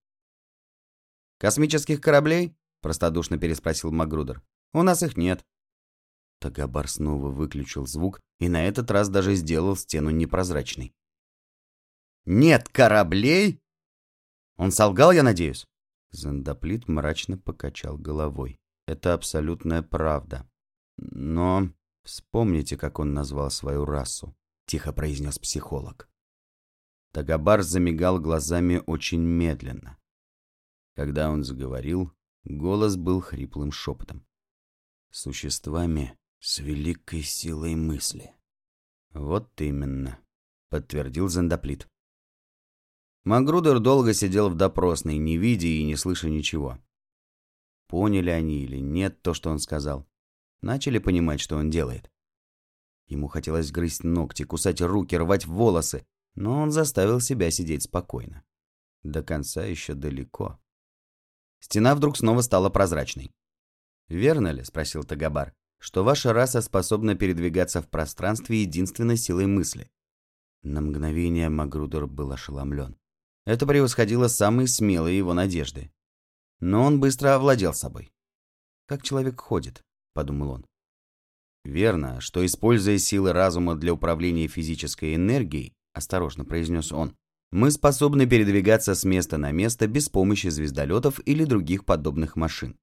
«Космических 1.41 2.03
кораблей?»– 2.03 2.55
простодушно 2.83 3.39
переспросил 3.39 3.91
Магрудер. 3.91 4.43
«У 4.75 4.83
нас 4.83 5.03
их 5.03 5.17
нет». 5.17 5.43
Тагабар 6.39 6.87
снова 6.87 7.31
выключил 7.31 7.87
звук 7.87 8.21
и 8.41 8.49
на 8.51 8.67
этот 8.67 8.91
раз 8.91 9.09
даже 9.09 9.35
сделал 9.35 9.75
стену 9.75 10.11
непрозрачной. 10.11 10.93
«Нет 12.27 12.69
кораблей?» 12.69 13.59
«Он 14.59 14.71
солгал, 14.71 15.13
я 15.13 15.23
надеюсь?» 15.23 15.65
Зандоплит 16.11 16.89
мрачно 16.89 17.39
покачал 17.39 17.97
головой. 17.97 18.59
«Это 18.87 19.15
абсолютная 19.15 19.81
правда. 19.81 20.47
Но 20.99 21.71
вспомните, 22.05 22.77
как 22.77 22.99
он 22.99 23.15
назвал 23.15 23.51
свою 23.51 23.87
расу»,— 23.87 24.37
тихо 24.67 24.93
произнес 24.93 25.39
психолог. 25.39 26.11
Тагабар 27.13 27.63
замигал 27.63 28.21
глазами 28.21 28.83
очень 28.87 29.23
медленно. 29.23 30.00
Когда 31.01 31.31
он 31.31 31.45
заговорил, 31.45 32.13
голос 32.45 32.97
был 32.97 33.23
хриплым 33.23 33.73
шепотом. 33.73 34.27
«Существами 35.11 36.19
с 36.41 36.59
великой 36.59 37.23
силой 37.23 37.75
мысли». 37.75 38.35
«Вот 39.15 39.49
именно»,— 39.63 40.19
подтвердил 40.69 41.31
Зендоплит. 41.31 41.89
Магрудер 43.25 43.79
долго 43.79 44.13
сидел 44.13 44.51
в 44.51 44.57
допросной, 44.57 45.17
не 45.17 45.39
видя 45.39 45.69
и 45.69 45.85
не 45.85 45.97
слыша 45.97 46.29
ничего. 46.29 46.79
Поняли 47.87 48.29
они 48.29 48.65
или 48.65 48.77
нет 48.77 49.23
то, 49.23 49.33
что 49.33 49.49
он 49.49 49.59
сказал. 49.59 50.07
Начали 50.61 50.99
понимать, 50.99 51.41
что 51.41 51.57
он 51.57 51.71
делает. 51.71 52.13
Ему 53.07 53.29
хотелось 53.29 53.73
грызть 53.73 54.05
ногти, 54.05 54.43
кусать 54.43 54.83
руки, 54.83 55.17
рвать 55.17 55.47
волосы, 55.47 56.07
но 56.35 56.61
он 56.61 56.71
заставил 56.71 57.21
себя 57.21 57.51
сидеть 57.51 57.85
спокойно. 57.85 58.45
До 59.03 59.23
конца 59.23 59.65
еще 59.65 59.95
далеко. 59.95 60.61
Стена 61.61 61.95
вдруг 61.95 62.17
снова 62.17 62.41
стала 62.41 62.71
прозрачной. 62.71 63.33
«Верно 64.09 64.49
ли?»— 64.49 64.65
спросил 64.65 65.05
Тагабар, 65.05 65.55
что 65.79 66.03
ваша 66.05 66.33
раса 66.33 66.61
способна 66.61 67.15
передвигаться 67.15 67.81
в 67.81 67.89
пространстве 67.89 68.63
единственной 68.63 69.17
силой 69.17 69.47
мысли. 69.47 69.91
На 70.63 70.81
мгновение 70.81 71.49
Магрудер 71.49 72.07
был 72.07 72.33
ошеломлен. 72.33 72.99
Это 73.47 73.67
превосходило 73.67 74.29
самые 74.29 74.69
смелые 74.69 75.17
его 75.17 75.33
надежды. 75.33 75.91
Но 76.59 76.83
он 76.83 77.01
быстро 77.01 77.35
овладел 77.35 77.73
собой. 77.73 78.13
«Как 78.87 79.03
человек 79.03 79.41
ходит»,— 79.41 79.85
подумал 80.13 80.51
он. 80.51 80.67
Верно, 81.65 82.21
что, 82.21 82.45
используя 82.45 82.99
силы 82.99 83.33
разума 83.33 83.75
для 83.75 83.93
управления 83.93 84.49
физической 84.49 85.15
энергией,— 85.15 85.75
осторожно 85.93 86.45
произнес 86.45 86.93
он. 86.93 87.17
«Мы 87.51 87.71
способны 87.71 88.27
передвигаться 88.27 88.95
с 88.95 89.05
места 89.05 89.39
на 89.39 89.51
место 89.51 89.87
без 89.87 90.09
помощи 90.09 90.49
звездолетов 90.49 91.21
или 91.27 91.45
других 91.45 91.85
подобных 91.85 92.37
машин». 92.37 92.79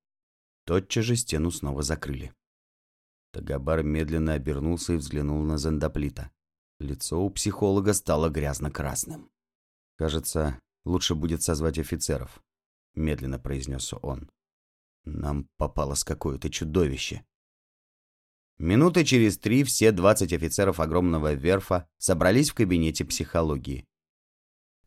Тотчас 0.65 1.05
же 1.05 1.15
стену 1.15 1.51
снова 1.51 1.81
закрыли. 1.83 2.33
Тагабар 3.31 3.83
медленно 3.83 4.33
обернулся 4.33 4.93
и 4.93 4.97
взглянул 4.97 5.43
на 5.43 5.57
Зендоплита. 5.57 6.31
Лицо 6.79 7.23
у 7.23 7.29
психолога 7.29 7.93
стало 7.93 8.29
грязно-красным. 8.29 9.29
«Кажется, 9.95 10.59
лучше 10.85 11.15
будет 11.15 11.41
созвать 11.41 11.79
офицеров»,— 11.79 12.41
медленно 12.95 13.39
произнес 13.39 13.93
он. 14.01 14.29
«Нам 15.05 15.47
попалось 15.57 16.03
какое-то 16.03 16.49
чудовище». 16.49 17.25
Минуты 18.59 19.05
через 19.05 19.37
три 19.37 19.63
все 19.63 19.91
20 19.91 20.33
офицеров 20.33 20.79
огромного 20.79 21.33
верфа 21.33 21.87
собрались 21.97 22.49
в 22.49 22.55
кабинете 22.55 23.05
психологии. 23.05 23.85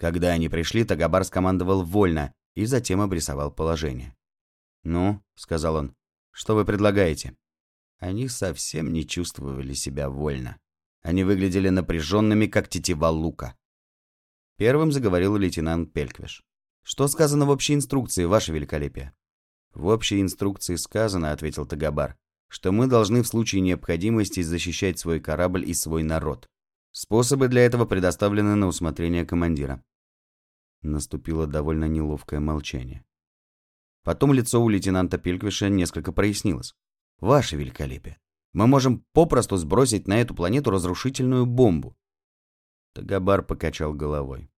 Когда 0.01 0.31
они 0.31 0.49
пришли, 0.49 0.83
Тагабар 0.85 1.25
скомандовал 1.25 1.83
«вольно» 1.83 2.33
и 2.55 2.65
затем 2.65 3.03
обрисовал 3.03 3.51
положение. 3.51 4.17
«Ну»,— 4.83 5.23
сказал 5.35 5.75
он,— 5.75 5.95
«что 6.31 6.55
вы 6.55 6.65
предлагаете?» 6.65 7.37
Они 7.99 8.27
совсем 8.29 8.95
не 8.95 9.07
чувствовали 9.07 9.75
себя 9.75 10.09
вольно. 10.09 10.59
Они 11.03 11.23
выглядели 11.23 11.69
напряженными, 11.69 12.47
как 12.47 12.71
тетива 12.71 13.09
лука. 13.09 13.59
Первым 14.57 14.91
заговорил 14.91 15.37
лейтенант 15.37 15.93
Пельквиш. 15.93 16.45
«Что 16.83 17.07
сказано 17.07 17.45
в 17.45 17.51
общей 17.51 17.75
инструкции, 17.75 18.25
Ваше 18.25 18.53
Великолепие?» 18.53 19.13
«В 19.75 19.85
общей 19.85 20.23
инструкции 20.23 20.77
сказано»,— 20.77 21.31
ответил 21.33 21.67
Тагабар, 21.67 22.17
«что 22.49 22.73
мы 22.73 22.87
должны 22.87 23.23
в 23.23 23.29
случае 23.29 23.61
необходимости 23.61 24.41
защищать 24.41 24.99
свой 24.99 25.21
корабль 25.21 25.69
и 25.69 25.75
свой 25.75 26.05
народ. 26.05 26.49
Способы 26.93 27.49
для 27.49 27.63
этого 27.63 27.85
предоставлены 27.85 28.55
на 28.57 28.67
усмотрение 28.67 29.25
командира». 29.25 29.83
Наступило 30.83 31.47
довольно 31.47 31.85
неловкое 31.85 32.41
молчание. 32.41 33.05
Потом 34.03 34.33
лицо 34.33 34.63
у 34.63 34.69
лейтенанта 34.69 35.19
Пельквиша 35.19 35.69
несколько 35.69 36.13
прояснилось. 36.13 36.75
«Ваше 37.21 37.57
Великолепие, 37.57 38.19
мы 38.53 38.67
можем 38.67 39.05
попросту 39.13 39.57
сбросить 39.57 40.09
на 40.09 40.21
эту 40.21 40.35
планету 40.35 40.71
разрушительную 40.71 41.47
бомбу». 41.47 41.97
Тагабар 42.95 43.43
покачал 43.43 43.93
головой. 43.93 44.51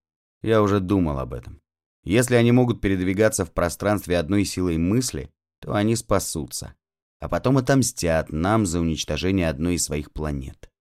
«Я 0.42 0.62
уже 0.62 0.80
думал 0.80 1.18
об 1.18 1.34
этом. 1.34 1.60
Если 2.04 2.34
они 2.34 2.52
могут 2.52 2.80
передвигаться 2.80 3.44
в 3.44 3.52
пространстве 3.52 4.18
одной 4.18 4.44
силой 4.44 4.78
мысли, 4.78 5.30
то 5.60 5.74
они 5.74 5.96
спасутся, 5.96 6.74
а 7.20 7.28
потом 7.28 7.58
отомстят 7.58 8.32
нам 8.32 8.64
за 8.64 8.80
уничтожение 8.80 9.48
одной 9.48 9.74
из 9.74 9.84
своих 9.84 10.12
планет». 10.12 10.71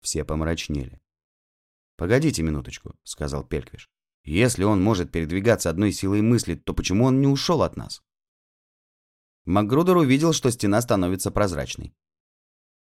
Все 0.00 0.24
помрачнели. 0.24 1.00
«Погодите 1.96 2.42
минуточку»,— 2.42 2.94
сказал 3.04 3.44
Пельквиш. 3.44 3.90
Если 4.28 4.62
он 4.62 4.82
может 4.82 5.10
передвигаться 5.10 5.70
одной 5.70 5.90
силой 5.90 6.20
мысли, 6.20 6.54
то 6.54 6.74
почему 6.74 7.06
он 7.06 7.18
не 7.22 7.26
ушел 7.26 7.62
от 7.62 7.76
нас? 7.76 8.02
Макгрудер 9.46 9.96
увидел, 9.96 10.34
что 10.34 10.50
стена 10.50 10.82
становится 10.82 11.30
прозрачной. 11.30 11.94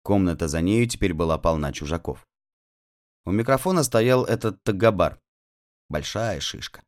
Комната 0.03 0.47
за 0.47 0.61
нею 0.61 0.87
теперь 0.87 1.13
была 1.13 1.37
полна 1.37 1.73
чужаков. 1.73 2.25
У 3.25 3.31
микрофона 3.31 3.83
стоял 3.83 4.23
этот 4.23 4.63
Тагабар. 4.63 5.19
Большая 5.89 6.39
шишка. 6.39 6.81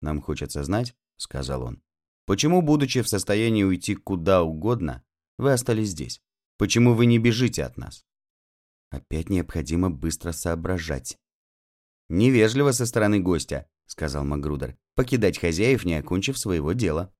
«Нам 0.00 0.20
хочется 0.20 0.64
знать»,— 0.64 0.96
сказал 1.16 1.62
он,— 1.62 1.82
«почему, 2.26 2.62
будучи 2.62 3.00
в 3.02 3.08
состоянии 3.08 3.62
уйти 3.62 3.94
куда 3.94 4.42
угодно, 4.42 5.04
вы 5.38 5.52
остались 5.52 5.90
здесь? 5.90 6.20
Почему 6.58 6.94
вы 6.94 7.06
не 7.06 7.20
бежите 7.20 7.62
от 7.62 7.76
нас?» 7.76 8.04
Опять 8.92 9.30
необходимо 9.30 9.88
быстро 9.88 10.32
соображать. 10.32 11.18
«Невежливо 12.10 12.72
со 12.72 12.84
стороны 12.84 13.20
гостя»,— 13.20 13.66
сказал 13.86 14.22
Магрудер,— 14.22 14.76
«покидать 14.94 15.38
хозяев, 15.38 15.86
не 15.86 15.94
окончив 15.94 16.36
своего 16.36 16.74
дела. 16.74 17.10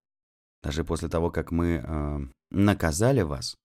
Даже 0.63 0.85
после 0.85 1.09
того, 1.09 1.31
как 1.31 1.51
мы 1.51 1.83
э, 1.83 2.19
наказали 2.51 3.23
вас. 3.23 3.57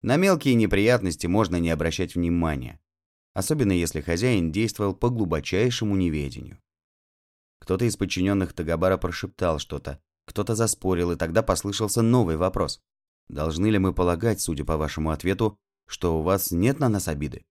На 0.00 0.16
мелкие 0.16 0.54
неприятности 0.54 1.26
можно 1.26 1.56
не 1.56 1.70
обращать 1.70 2.14
внимания, 2.14 2.78
особенно 3.34 3.72
если 3.72 4.00
хозяин 4.00 4.52
действовал 4.52 4.94
по 4.94 5.10
глубочайшему 5.10 5.96
неведению. 5.96 6.60
Кто-то 7.58 7.84
из 7.84 7.96
подчиненных 7.96 8.52
Тагабара 8.52 8.96
прошептал 8.96 9.58
что-то, 9.58 10.00
кто-то 10.24 10.54
заспорил, 10.54 11.10
и 11.10 11.16
тогда 11.16 11.42
послышался 11.42 12.00
новый 12.00 12.36
вопрос. 12.36 12.80
«Должны 13.26 13.66
ли 13.66 13.78
мы 13.78 13.92
полагать, 13.92 14.40
судя 14.40 14.64
по 14.64 14.76
вашему 14.76 15.10
ответу, 15.10 15.58
что 15.88 16.18
у 16.18 16.22
вас 16.22 16.52
нет 16.52 16.78
на 16.78 16.88
нас 16.88 17.08
обиды?» 17.08 17.44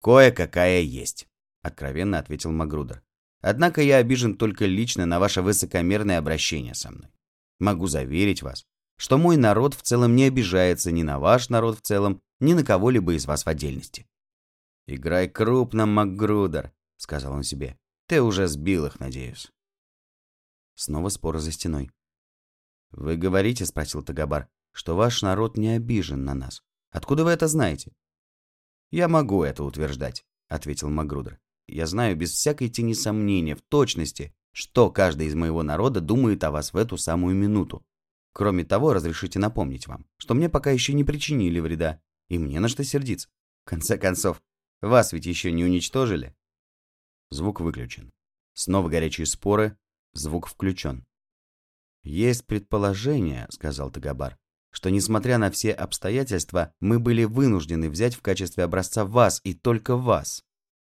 «Кое-какая 0.00 0.82
есть»,— 0.82 1.26
откровенно 1.62 2.18
ответил 2.18 2.52
Магрудер. 2.52 3.02
«Однако 3.40 3.82
я 3.82 3.96
обижен 3.96 4.36
только 4.36 4.66
лично 4.66 5.06
на 5.06 5.18
ваше 5.18 5.42
высокомерное 5.42 6.18
обращение 6.18 6.74
со 6.74 6.90
мной. 6.90 7.10
Могу 7.58 7.86
заверить 7.88 8.42
вас, 8.42 8.64
что 8.96 9.18
мой 9.18 9.36
народ 9.36 9.74
в 9.74 9.82
целом 9.82 10.14
не 10.14 10.24
обижается 10.24 10.92
ни 10.92 11.02
на 11.02 11.18
ваш 11.18 11.48
народ 11.48 11.78
в 11.78 11.82
целом, 11.82 12.22
ни 12.38 12.52
на 12.52 12.64
кого-либо 12.64 13.14
из 13.14 13.26
вас 13.26 13.44
в 13.44 13.48
отдельности». 13.48 14.06
«Играй 14.86 15.28
крупно, 15.28 15.86
Макгрудер»,— 15.86 16.72
сказал 16.96 17.32
он 17.32 17.42
себе. 17.42 17.78
«Ты 18.06 18.22
уже 18.22 18.46
сбил 18.46 18.86
их, 18.86 19.00
надеюсь». 19.00 19.50
Снова 20.74 21.08
споры 21.08 21.40
за 21.40 21.50
стеной. 21.50 21.90
«Вы 22.90 23.16
говорите,— 23.16 23.66
спросил 23.66 24.02
Тагабар,— 24.02 24.48
что 24.72 24.96
ваш 24.96 25.22
народ 25.22 25.56
не 25.58 25.70
обижен 25.70 26.24
на 26.24 26.34
нас. 26.34 26.62
Откуда 26.90 27.24
вы 27.24 27.30
это 27.30 27.48
знаете?» 27.48 27.92
«Я 28.90 29.08
могу 29.08 29.42
это 29.42 29.64
утверждать»,— 29.64 30.24
ответил 30.48 30.88
Магрудер. 30.88 31.40
Я 31.68 31.86
знаю 31.86 32.16
без 32.16 32.32
всякой 32.32 32.70
тени 32.70 32.94
сомнения 32.94 33.54
в 33.54 33.60
точности, 33.60 34.34
что 34.52 34.90
каждый 34.90 35.26
из 35.26 35.34
моего 35.34 35.62
народа 35.62 36.00
думает 36.00 36.42
о 36.42 36.50
вас 36.50 36.72
в 36.72 36.76
эту 36.78 36.96
самую 36.96 37.36
минуту. 37.36 37.84
Кроме 38.32 38.64
того, 38.64 38.94
разрешите 38.94 39.38
напомнить 39.38 39.86
вам, 39.86 40.06
что 40.16 40.32
мне 40.32 40.48
пока 40.48 40.70
еще 40.70 40.94
не 40.94 41.04
причинили 41.04 41.60
вреда, 41.60 42.00
и 42.28 42.38
мне 42.38 42.58
на 42.58 42.68
что 42.68 42.84
сердиться. 42.84 43.28
В 43.64 43.68
конце 43.68 43.98
концов, 43.98 44.42
вас 44.80 45.12
ведь 45.12 45.26
еще 45.26 45.52
не 45.52 45.62
уничтожили. 45.62 46.34
Звук 47.30 47.60
выключен. 47.60 48.12
Снова 48.54 48.88
горячие 48.88 49.26
споры, 49.26 49.76
звук 50.14 50.46
включен. 50.46 51.06
«Есть 52.02 52.46
предположение»,— 52.46 53.46
сказал 53.50 53.90
Тагабар, 53.90 54.38
«что, 54.78 54.90
несмотря 54.90 55.38
на 55.38 55.50
все 55.50 55.72
обстоятельства, 55.72 56.72
мы 56.78 57.00
были 57.00 57.24
вынуждены 57.24 57.90
взять 57.90 58.14
в 58.14 58.22
качестве 58.22 58.62
образца 58.62 59.04
вас 59.04 59.40
и 59.42 59.52
только 59.52 59.96
вас. 59.96 60.44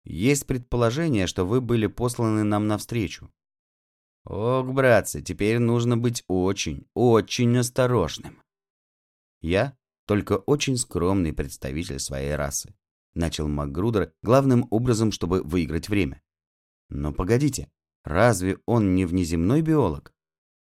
Есть 0.04 0.46
предположение, 0.46 1.26
что 1.26 1.44
вы 1.44 1.60
были 1.60 1.88
посланы 1.88 2.44
нам 2.44 2.68
навстречу. 2.68 3.32
Ох, 4.24 4.68
братцы, 4.68 5.20
теперь 5.20 5.58
нужно 5.58 5.96
быть 5.96 6.22
очень, 6.28 6.86
очень 6.94 7.58
осторожным. 7.58 8.40
Я 9.40 9.76
только 10.06 10.34
очень 10.34 10.76
скромный 10.76 11.32
представитель 11.32 11.98
своей 11.98 12.36
расы. 12.36 12.76
Начал 13.14 13.48
Макгрудер 13.48 14.12
главным 14.22 14.68
образом, 14.70 15.10
чтобы 15.10 15.42
выиграть 15.42 15.88
время. 15.88 16.22
Но 16.88 17.12
погодите, 17.12 17.68
разве 18.04 18.58
он 18.64 18.94
не 18.94 19.06
внеземной 19.06 19.60
биолог? 19.60 20.14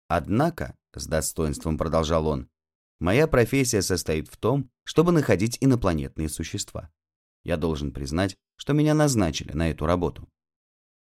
Однако, 0.07 0.77
с 0.95 1.07
достоинством 1.07 1.79
продолжал 1.79 2.27
он, 2.27 2.51
моя 2.99 3.27
профессия 3.27 3.83
состоит 3.83 4.29
в 4.29 4.37
том, 4.37 4.71
чтобы 4.85 5.13
находить 5.13 5.59
инопланетные 5.61 6.29
существа. 6.29 6.91
Я 7.43 7.57
должен 7.57 7.93
признать, 7.93 8.37
что 8.57 8.73
меня 8.73 8.95
назначили 8.95 9.53
на 9.53 9.71
эту 9.71 9.87
работу. 9.87 10.29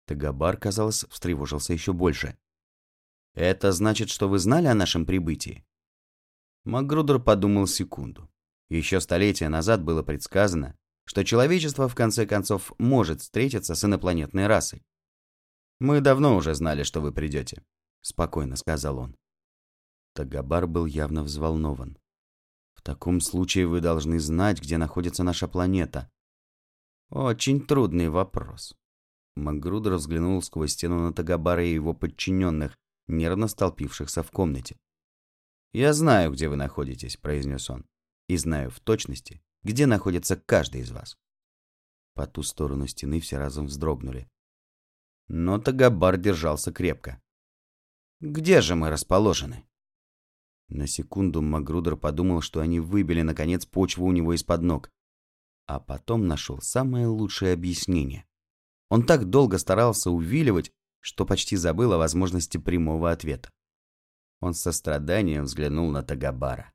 Тагабар, 0.06 0.56
казалось, 0.56 1.04
встревожился 1.08 1.72
еще 1.72 1.92
больше. 1.92 2.36
«Это 3.34 3.72
значит, 3.72 4.10
что 4.10 4.28
вы 4.28 4.38
знали 4.38 4.66
о 4.66 4.74
нашем 4.74 5.06
прибытии?» 5.06 5.64
Макгрудер 6.64 7.20
подумал 7.20 7.66
секунду. 7.66 8.28
Еще 8.68 9.00
столетия 9.00 9.48
назад 9.48 9.82
было 9.82 10.02
предсказано, 10.02 10.76
что 11.04 11.24
человечество 11.24 11.88
в 11.88 11.94
конце 11.94 12.26
концов 12.26 12.72
может 12.78 13.20
встретиться 13.20 13.74
с 13.74 13.84
инопланетной 13.84 14.46
расой. 14.46 14.84
«Мы 15.78 16.00
давно 16.00 16.36
уже 16.36 16.54
знали, 16.54 16.82
что 16.82 17.00
вы 17.00 17.12
придете»,— 17.12 17.64
спокойно 18.00 18.56
сказал 18.56 18.98
он. 18.98 19.16
Тагабар 20.14 20.66
был 20.66 20.86
явно 20.86 21.22
взволнован. 21.22 21.98
«В 22.74 22.82
таком 22.82 23.20
случае 23.20 23.66
вы 23.66 23.80
должны 23.80 24.20
знать, 24.20 24.60
где 24.60 24.78
находится 24.78 25.22
наша 25.22 25.48
планета», 25.48 26.10
очень 27.10 27.66
трудный 27.66 28.08
вопрос. 28.08 28.76
Макгрудер 29.34 29.94
взглянул 29.94 30.40
сквозь 30.42 30.72
стену 30.72 31.00
на 31.00 31.12
Тагабара 31.12 31.64
и 31.64 31.74
его 31.74 31.92
подчиненных, 31.92 32.78
нервно 33.08 33.48
столпившихся 33.48 34.22
в 34.22 34.30
комнате. 34.30 34.76
«Я 35.72 35.92
знаю, 35.92 36.30
где 36.30 36.48
вы 36.48 36.54
находитесь»,— 36.54 37.16
произнес 37.20 37.68
он. 37.68 37.84
«И 38.28 38.36
знаю 38.36 38.70
в 38.70 38.78
точности, 38.78 39.42
где 39.64 39.86
находится 39.86 40.36
каждый 40.36 40.82
из 40.82 40.92
вас». 40.92 41.16
По 42.14 42.28
ту 42.28 42.44
сторону 42.44 42.86
стены 42.86 43.18
все 43.18 43.38
разом 43.38 43.66
вздрогнули. 43.66 44.28
Но 45.26 45.58
Тагабар 45.58 46.16
держался 46.16 46.72
крепко. 46.72 47.20
«Где 48.20 48.60
же 48.60 48.76
мы 48.76 48.88
расположены?» 48.90 49.66
На 50.70 50.86
секунду 50.86 51.42
Магрудер 51.42 51.96
подумал, 51.96 52.40
что 52.40 52.60
они 52.60 52.80
выбили, 52.80 53.22
наконец, 53.22 53.66
почву 53.66 54.06
у 54.06 54.12
него 54.12 54.32
из-под 54.34 54.62
ног 54.62 54.90
а 55.70 55.78
потом 55.78 56.26
нашел 56.26 56.60
самое 56.60 57.06
лучшее 57.06 57.52
объяснение. 57.52 58.26
Он 58.88 59.06
так 59.06 59.26
долго 59.26 59.56
старался 59.56 60.10
увиливать, 60.10 60.72
что 60.98 61.24
почти 61.24 61.54
забыл 61.54 61.92
о 61.92 61.98
возможности 61.98 62.58
прямого 62.58 63.12
ответа. 63.12 63.52
Он 64.40 64.52
с 64.52 64.60
состраданием 64.60 65.44
взглянул 65.44 65.92
на 65.92 66.02
Тагабара. 66.02 66.72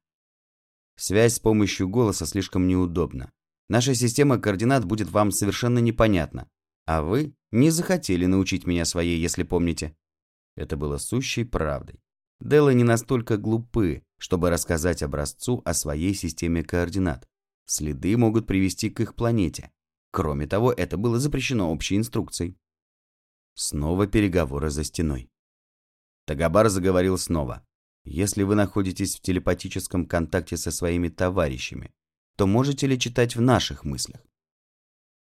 «Связь 0.95 1.33
с 1.33 1.39
помощью 1.41 1.89
голоса 1.89 2.25
слишком 2.25 2.67
неудобна. 2.67 3.33
Наша 3.67 3.93
система 3.95 4.37
координат 4.39 4.85
будет 4.85 5.09
вам 5.09 5.31
совершенно 5.31 5.79
непонятна. 5.79 6.49
А 6.85 7.01
вы 7.01 7.35
не 7.51 7.71
захотели 7.71 8.25
научить 8.25 8.65
меня 8.65 8.85
своей, 8.85 9.19
если 9.19 9.43
помните». 9.43 9.93
Это 10.55 10.77
было 10.77 10.99
сущей 10.99 11.43
правдой. 11.43 11.99
Делы 12.39 12.73
не 12.73 12.83
настолько 12.83 13.37
глупы, 13.37 14.03
чтобы 14.17 14.49
рассказать 14.49 15.03
образцу 15.03 15.61
о 15.65 15.73
своей 15.73 16.13
системе 16.13 16.63
координат. 16.63 17.27
Следы 17.65 18.15
могут 18.17 18.45
привести 18.45 18.89
к 18.89 18.99
их 18.99 19.15
планете. 19.15 19.71
Кроме 20.11 20.47
того, 20.47 20.71
это 20.71 20.97
было 20.97 21.19
запрещено 21.19 21.71
общей 21.71 21.97
инструкцией. 21.97 22.57
Снова 23.55 24.05
переговоры 24.07 24.69
за 24.69 24.83
стеной. 24.83 25.29
Тагабар 26.25 26.69
заговорил 26.69 27.17
снова. 27.17 27.65
Если 28.03 28.43
вы 28.43 28.55
находитесь 28.55 29.15
в 29.15 29.21
телепатическом 29.21 30.05
контакте 30.05 30.57
со 30.57 30.71
своими 30.71 31.09
товарищами, 31.09 31.93
то 32.35 32.45
можете 32.45 32.85
ли 32.85 32.99
читать 32.99 33.35
в 33.35 33.41
наших 33.41 33.83
мыслях? 33.83 34.21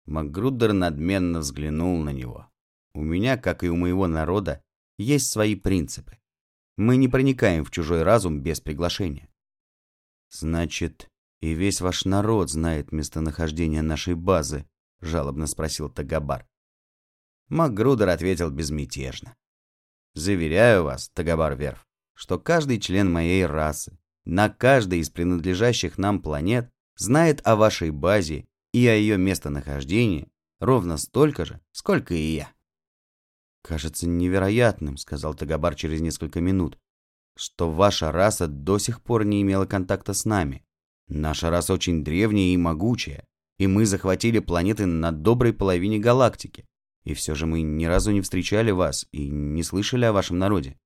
Макгрудер 0.07 0.73
надменно 0.73 1.41
взглянул 1.41 2.03
на 2.03 2.11
него. 2.11 2.49
У 2.95 3.03
меня, 3.03 3.37
как 3.37 3.63
и 3.63 3.69
у 3.69 3.77
моего 3.77 4.09
народа, 4.09 4.63
есть 4.99 5.31
свои 5.31 5.55
принципы. 5.55 6.19
Мы 6.77 6.97
не 6.97 7.09
проникаем 7.09 7.65
в 7.65 7.71
чужой 7.71 8.03
разум 8.03 8.41
без 8.41 8.61
приглашения. 8.61 9.29
Значит, 10.31 11.09
и 11.41 11.53
весь 11.53 11.81
ваш 11.81 12.05
народ 12.05 12.51
знает 12.51 12.93
местонахождение 12.93 13.83
нашей 13.83 14.15
базы, 14.15 14.67
жалобно 15.01 15.47
спросил 15.47 15.91
Тагабар. 15.91 16.47
Макгрудер 17.49 18.09
ответил 18.09 18.51
безмятежно. 18.51 19.37
Заверяю 20.15 20.85
вас, 20.85 21.11
Тагабар 21.11 21.57
Верф, 21.57 21.87
что 22.15 22.39
каждый 22.39 22.81
член 22.81 23.13
моей 23.13 23.45
расы 23.45 23.99
на 24.25 24.49
каждой 24.49 25.01
из 25.01 25.11
принадлежащих 25.11 25.99
нам 25.99 26.23
планет 26.23 26.71
знает 26.97 27.41
о 27.47 27.57
вашей 27.57 27.91
базе 27.91 28.47
и 28.73 28.87
о 28.87 28.95
ее 28.95 29.19
местонахождении 29.19 30.29
ровно 30.61 30.97
столько 30.97 31.45
же, 31.45 31.61
сколько 31.73 32.15
и 32.15 32.37
я. 32.37 32.53
«Кажется 33.63 34.09
невероятным»,— 34.09 34.97
сказал 34.99 35.35
Тагабар 35.35 35.75
через 35.75 36.01
несколько 36.01 36.41
минут, 36.41 36.79
«что 37.37 37.71
ваша 37.71 38.11
раса 38.11 38.47
до 38.49 38.79
сих 38.79 39.03
пор 39.03 39.25
не 39.25 39.43
имела 39.43 39.67
контакта 39.67 40.15
с 40.15 40.25
нами. 40.25 40.65
Наша 41.09 41.51
раса 41.51 41.73
очень 41.73 42.05
древняя 42.05 42.53
и 42.53 42.57
могучая, 42.57 43.27
и 43.59 43.67
мы 43.67 43.87
захватили 43.87 44.41
планеты 44.41 44.87
на 44.87 45.13
доброй 45.13 45.53
половине 45.53 45.99
галактики. 45.99 46.67
И 47.05 47.15
все 47.15 47.35
же 47.35 47.47
мы 47.47 47.63
ни 47.63 47.85
разу 47.85 48.13
не 48.13 48.21
встречали 48.21 48.71
вас 48.71 49.07
и 49.13 49.29
не 49.29 49.63
слышали 49.63 50.05
о 50.05 50.13
вашем 50.13 50.39
народе. 50.39 50.79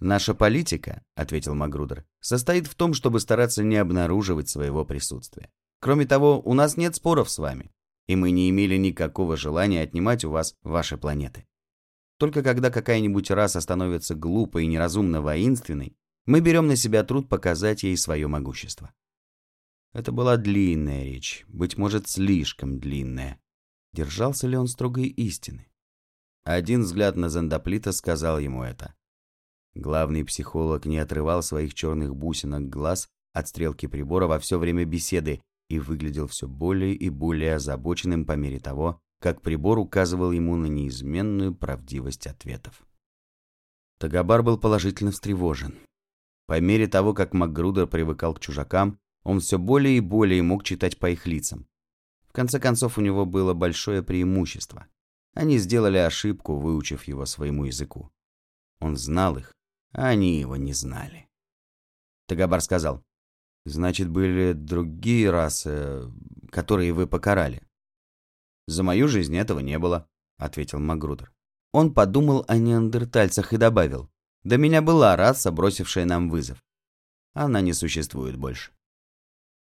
«Наша 0.00 0.34
политика»,— 0.34 1.02
ответил 1.14 1.54
Магрудер,— 1.54 2.04
«состоит 2.20 2.66
в 2.66 2.74
том, 2.74 2.94
чтобы 2.94 3.20
стараться 3.20 3.62
не 3.62 3.76
обнаруживать 3.76 4.48
своего 4.48 4.84
присутствия. 4.84 5.50
Кроме 5.80 6.06
того, 6.06 6.40
у 6.40 6.54
нас 6.54 6.76
нет 6.76 6.96
споров 6.96 7.30
с 7.30 7.38
вами, 7.38 7.70
и 8.06 8.16
мы 8.16 8.30
не 8.30 8.50
имели 8.50 8.76
никакого 8.76 9.36
желания 9.36 9.82
отнимать 9.82 10.24
у 10.24 10.30
вас 10.30 10.56
ваши 10.62 10.96
планеты. 10.96 11.46
Только 12.24 12.42
когда 12.42 12.70
какая-нибудь 12.70 13.30
раса 13.30 13.60
становится 13.60 14.14
глупой 14.14 14.64
и 14.64 14.66
неразумно 14.66 15.20
воинственной, 15.20 15.94
мы 16.24 16.40
берем 16.40 16.66
на 16.68 16.74
себя 16.74 17.04
труд 17.04 17.28
показать 17.28 17.82
ей 17.82 17.98
свое 17.98 18.26
могущество». 18.28 18.94
Это 19.92 20.10
была 20.10 20.38
длинная 20.38 21.04
речь, 21.04 21.44
быть 21.48 21.76
может, 21.76 22.08
слишком 22.08 22.80
длинная. 22.80 23.38
Держался 23.92 24.46
ли 24.46 24.56
он 24.56 24.68
строгой 24.68 25.08
истины? 25.08 25.70
Один 26.44 26.84
взгляд 26.84 27.16
на 27.16 27.28
Зандоплита 27.28 27.92
сказал 27.92 28.38
ему 28.38 28.62
это. 28.62 28.94
Главный 29.74 30.24
психолог 30.24 30.86
не 30.86 30.96
отрывал 30.96 31.42
своих 31.42 31.74
черных 31.74 32.16
бусинок 32.16 32.70
глаз 32.70 33.06
от 33.34 33.48
стрелки 33.48 33.86
прибора 33.86 34.28
во 34.28 34.38
все 34.38 34.58
время 34.58 34.86
беседы 34.86 35.42
и 35.68 35.78
выглядел 35.78 36.26
все 36.28 36.48
более 36.48 36.94
и 36.94 37.10
более 37.10 37.56
озабоченным 37.56 38.24
по 38.24 38.32
мере 38.32 38.60
того, 38.60 38.98
как 39.24 39.40
прибор 39.40 39.78
указывал 39.78 40.32
ему 40.32 40.54
на 40.56 40.66
неизменную 40.66 41.54
правдивость 41.54 42.26
ответов. 42.26 42.86
Тагабар 43.98 44.42
был 44.42 44.58
положительно 44.58 45.12
встревожен. 45.12 45.76
По 46.46 46.60
мере 46.60 46.88
того, 46.88 47.14
как 47.14 47.32
Макгрудер 47.32 47.86
привыкал 47.86 48.34
к 48.34 48.40
чужакам, 48.40 48.98
он 49.22 49.40
все 49.40 49.58
более 49.58 49.96
и 49.96 50.00
более 50.00 50.42
мог 50.42 50.62
читать 50.62 50.98
по 50.98 51.08
их 51.08 51.26
лицам. 51.26 51.66
В 52.28 52.32
конце 52.34 52.60
концов, 52.60 52.98
у 52.98 53.00
него 53.00 53.24
было 53.24 53.54
большое 53.54 54.02
преимущество. 54.02 54.88
Они 55.32 55.56
сделали 55.56 55.96
ошибку, 55.96 56.58
выучив 56.58 57.04
его 57.04 57.24
своему 57.24 57.64
языку. 57.64 58.10
Он 58.78 58.94
знал 58.98 59.38
их, 59.38 59.54
а 59.92 60.08
они 60.08 60.38
его 60.38 60.56
не 60.56 60.74
знали. 60.74 61.30
Тагабар 62.28 62.60
сказал, 62.60 63.02
«Значит, 63.64 64.10
были 64.10 64.52
другие 64.52 65.30
расы, 65.30 66.12
которые 66.50 66.92
вы 66.92 67.06
покарали?» 67.06 67.63
«За 68.66 68.82
мою 68.82 69.08
жизнь 69.08 69.36
этого 69.36 69.60
не 69.60 69.78
было»,— 69.78 70.08
ответил 70.38 70.78
Магрудер. 70.78 71.32
Он 71.72 71.92
подумал 71.92 72.44
о 72.48 72.56
неандертальцах 72.56 73.52
и 73.52 73.56
добавил, 73.56 74.10
«До 74.42 74.56
меня 74.56 74.82
была 74.82 75.16
раса, 75.16 75.50
бросившая 75.50 76.04
нам 76.04 76.30
вызов. 76.30 76.62
Она 77.32 77.60
не 77.60 77.72
существует 77.72 78.36
больше». 78.36 78.72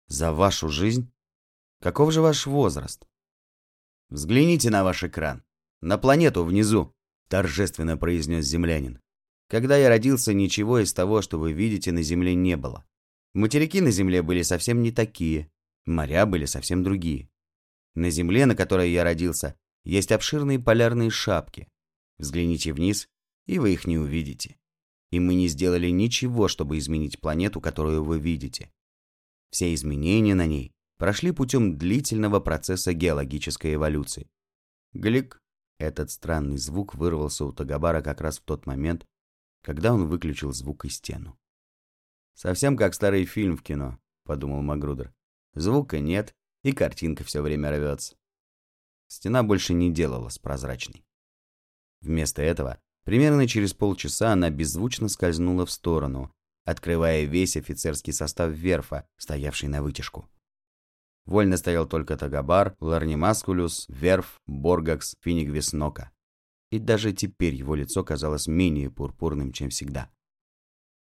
«За 0.07 0.31
вашу 0.31 0.69
жизнь? 0.69 1.11
Каков 1.81 2.11
же 2.11 2.21
ваш 2.21 2.45
возраст?» 2.45 3.07
«Взгляните 4.09 4.69
на 4.69 4.83
ваш 4.83 5.03
экран. 5.03 5.43
На 5.81 5.97
планету 5.97 6.43
внизу»,— 6.43 6.93
торжественно 7.27 7.97
произнес 7.97 8.45
землянин. 8.45 9.01
Когда 9.47 9.77
я 9.77 9.89
родился, 9.89 10.33
ничего 10.33 10.79
из 10.79 10.93
того, 10.93 11.21
что 11.21 11.37
вы 11.37 11.53
видите 11.53 11.91
на 11.91 12.01
Земле, 12.01 12.33
не 12.33 12.57
было. 12.57 12.85
Материки 13.33 13.79
на 13.79 13.91
Земле 13.91 14.21
были 14.21 14.41
совсем 14.41 14.81
не 14.81 14.91
такие, 14.91 15.51
моря 15.85 16.25
были 16.25 16.45
совсем 16.45 16.83
другие. 16.83 17.29
На 17.95 18.09
Земле, 18.09 18.45
на 18.45 18.55
которой 18.55 18.91
я 18.91 19.03
родился, 19.03 19.55
есть 19.83 20.11
обширные 20.11 20.59
полярные 20.59 21.09
шапки. 21.09 21.67
Взгляните 22.17 22.73
вниз, 22.73 23.07
и 23.45 23.57
вы 23.59 23.73
их 23.73 23.87
не 23.87 23.97
увидите. 23.97 24.57
И 25.11 25.19
мы 25.19 25.35
не 25.35 25.47
сделали 25.47 25.89
ничего, 25.89 26.47
чтобы 26.47 26.77
изменить 26.77 27.19
планету, 27.19 27.61
которую 27.61 28.03
вы 28.03 28.19
видите. 28.19 28.71
Все 29.49 29.73
изменения 29.73 30.35
на 30.35 30.45
ней 30.45 30.73
прошли 30.97 31.31
путем 31.31 31.77
длительного 31.77 32.39
процесса 32.39 32.93
геологической 32.93 33.75
эволюции. 33.75 34.27
Глик! 34.93 35.39
Этот 35.77 36.09
странный 36.09 36.57
звук 36.57 36.95
вырвался 36.95 37.45
у 37.45 37.51
Тагабара 37.51 38.01
как 38.01 38.21
раз 38.21 38.39
в 38.39 38.43
тот 38.43 38.65
момент, 38.65 39.05
когда 39.61 39.93
он 39.93 40.07
выключил 40.07 40.53
звук 40.53 40.85
и 40.85 40.89
стену. 40.89 41.37
«Совсем 42.33 42.77
как 42.77 42.93
старый 42.93 43.25
фильм 43.25 43.57
в 43.57 43.63
кино»,— 43.63 43.99
подумал 44.23 44.61
Магрудер. 44.61 45.13
«Звука 45.53 45.99
нет, 45.99 46.33
и 46.65 46.71
картинка 46.73 47.23
все 47.23 47.41
время 47.41 47.71
рвется». 47.71 48.15
Стена 49.07 49.43
больше 49.43 49.73
не 49.73 49.91
делалась 49.91 50.39
прозрачной. 50.39 51.05
Вместо 52.01 52.41
этого, 52.41 52.79
примерно 53.03 53.47
через 53.47 53.73
полчаса 53.73 54.33
она 54.33 54.49
беззвучно 54.49 55.07
скользнула 55.07 55.65
в 55.65 55.71
сторону, 55.71 56.33
открывая 56.65 57.23
весь 57.23 57.55
офицерский 57.55 58.11
состав 58.13 58.51
верфа, 58.51 59.07
стоявший 59.17 59.69
на 59.69 59.81
вытяжку. 59.83 60.27
Вольно 61.25 61.57
стоял 61.57 61.87
только 61.87 62.17
Тагабар, 62.17 62.75
Ларнимаскулюс, 62.79 63.85
Верф, 63.87 64.41
Боргакс, 64.45 65.15
Финигвиснока 65.21 66.11
и 66.71 66.79
даже 66.79 67.13
теперь 67.13 67.53
его 67.53 67.75
лицо 67.75 68.03
казалось 68.03 68.47
менее 68.47 68.89
пурпурным, 68.89 69.51
чем 69.53 69.69
всегда. 69.69 70.09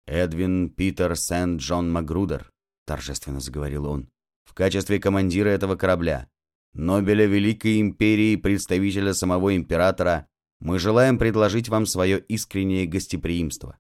«Эдвин 0.08 0.70
Питер 0.70 1.16
Сент-Джон 1.16 1.92
Магрудер»,— 1.92 2.52
торжественно 2.86 3.40
заговорил 3.40 3.86
он,— 3.86 4.10
«в 4.50 4.54
качестве 4.54 5.00
командира 5.00 5.50
этого 5.50 5.76
корабля, 5.76 6.28
Нобеля 6.74 7.28
Великой 7.28 7.80
Империи 7.80 8.36
представителя 8.36 9.14
самого 9.14 9.56
императора, 9.56 10.28
мы 10.60 10.80
желаем 10.80 11.20
предложить 11.20 11.70
вам 11.70 11.86
свое 11.86 12.20
искреннее 12.20 12.88
гостеприимство. 12.88 13.80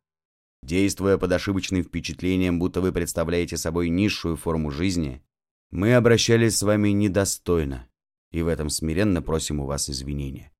Действуя 0.61 1.17
под 1.17 1.31
ошибочным 1.31 1.83
впечатлением, 1.83 2.59
будто 2.59 2.81
вы 2.81 2.91
представляете 2.91 3.57
собой 3.57 3.89
низшую 3.89 4.35
форму 4.35 4.69
жизни, 4.69 5.23
мы 5.71 5.95
обращались 5.95 6.57
с 6.57 6.63
вами 6.63 6.89
недостойно, 6.89 7.87
и 8.31 8.43
в 8.43 8.47
этом 8.47 8.69
смиренно 8.69 9.23
просим 9.23 9.59
у 9.59 9.65
вас 9.65 9.89
извинения. 9.89 10.51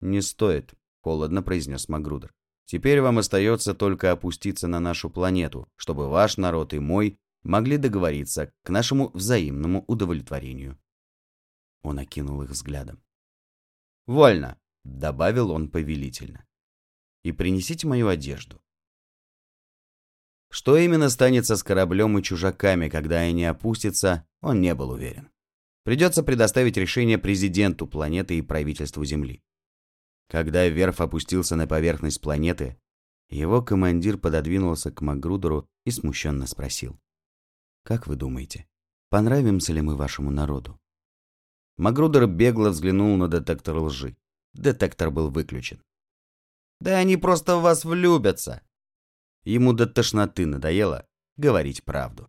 «Не 0.00 0.22
стоит»,— 0.22 0.74
холодно 1.02 1.42
произнес 1.42 1.88
Магрудер. 1.88 2.32
«Теперь 2.66 3.00
вам 3.00 3.18
остается 3.18 3.74
только 3.74 4.12
опуститься 4.12 4.68
на 4.68 4.78
нашу 4.78 5.10
планету, 5.10 5.68
чтобы 5.76 6.08
ваш 6.08 6.36
народ 6.36 6.74
и 6.74 6.78
мой 6.78 7.18
могли 7.46 7.76
договориться 7.76 8.52
к 8.62 8.70
нашему 8.70 9.10
взаимному 9.10 9.84
удовлетворению». 9.86 10.78
Он 11.82 11.98
окинул 11.98 12.42
их 12.42 12.50
взглядом. 12.50 13.02
«Вольно»,— 14.06 14.58
добавил 14.84 15.50
он 15.50 15.70
повелительно. 15.70 16.46
«И 17.22 17.32
принесите 17.32 17.86
мою 17.86 18.08
одежду». 18.08 18.60
Что 20.50 20.76
именно 20.76 21.10
станется 21.10 21.56
с 21.56 21.62
кораблем 21.62 22.18
и 22.18 22.22
чужаками, 22.22 22.88
когда 22.88 23.18
они 23.18 23.44
опустятся, 23.44 24.26
он 24.40 24.60
не 24.60 24.74
был 24.74 24.90
уверен. 24.90 25.30
Придется 25.84 26.22
предоставить 26.22 26.76
решение 26.76 27.18
президенту 27.18 27.86
планеты 27.86 28.38
и 28.38 28.42
правительству 28.42 29.04
Земли. 29.04 29.42
Когда 30.28 30.66
Верф 30.68 31.00
опустился 31.00 31.56
на 31.56 31.66
поверхность 31.66 32.20
планеты, 32.20 32.80
его 33.28 33.60
командир 33.62 34.18
пододвинулся 34.18 34.90
к 34.90 35.00
Макгрудеру 35.00 35.68
и 35.84 35.90
смущенно 35.90 36.46
спросил. 36.46 36.98
«Как 37.86 38.08
вы 38.08 38.16
думаете, 38.16 38.66
понравимся 39.10 39.72
ли 39.72 39.80
мы 39.80 39.94
вашему 39.94 40.32
народу?» 40.32 40.80
Магрудер 41.76 42.26
бегло 42.26 42.70
взглянул 42.70 43.16
на 43.16 43.28
детектор 43.28 43.76
лжи. 43.76 44.16
Детектор 44.54 45.12
был 45.12 45.30
выключен. 45.30 45.80
«Да 46.80 46.98
они 46.98 47.16
просто 47.16 47.56
в 47.56 47.62
вас 47.62 47.84
влюбятся!» 47.84 48.60
Ему 49.44 49.72
до 49.72 49.86
тошноты 49.86 50.46
надоело 50.46 51.06
говорить 51.36 51.84
правду. 51.84 52.28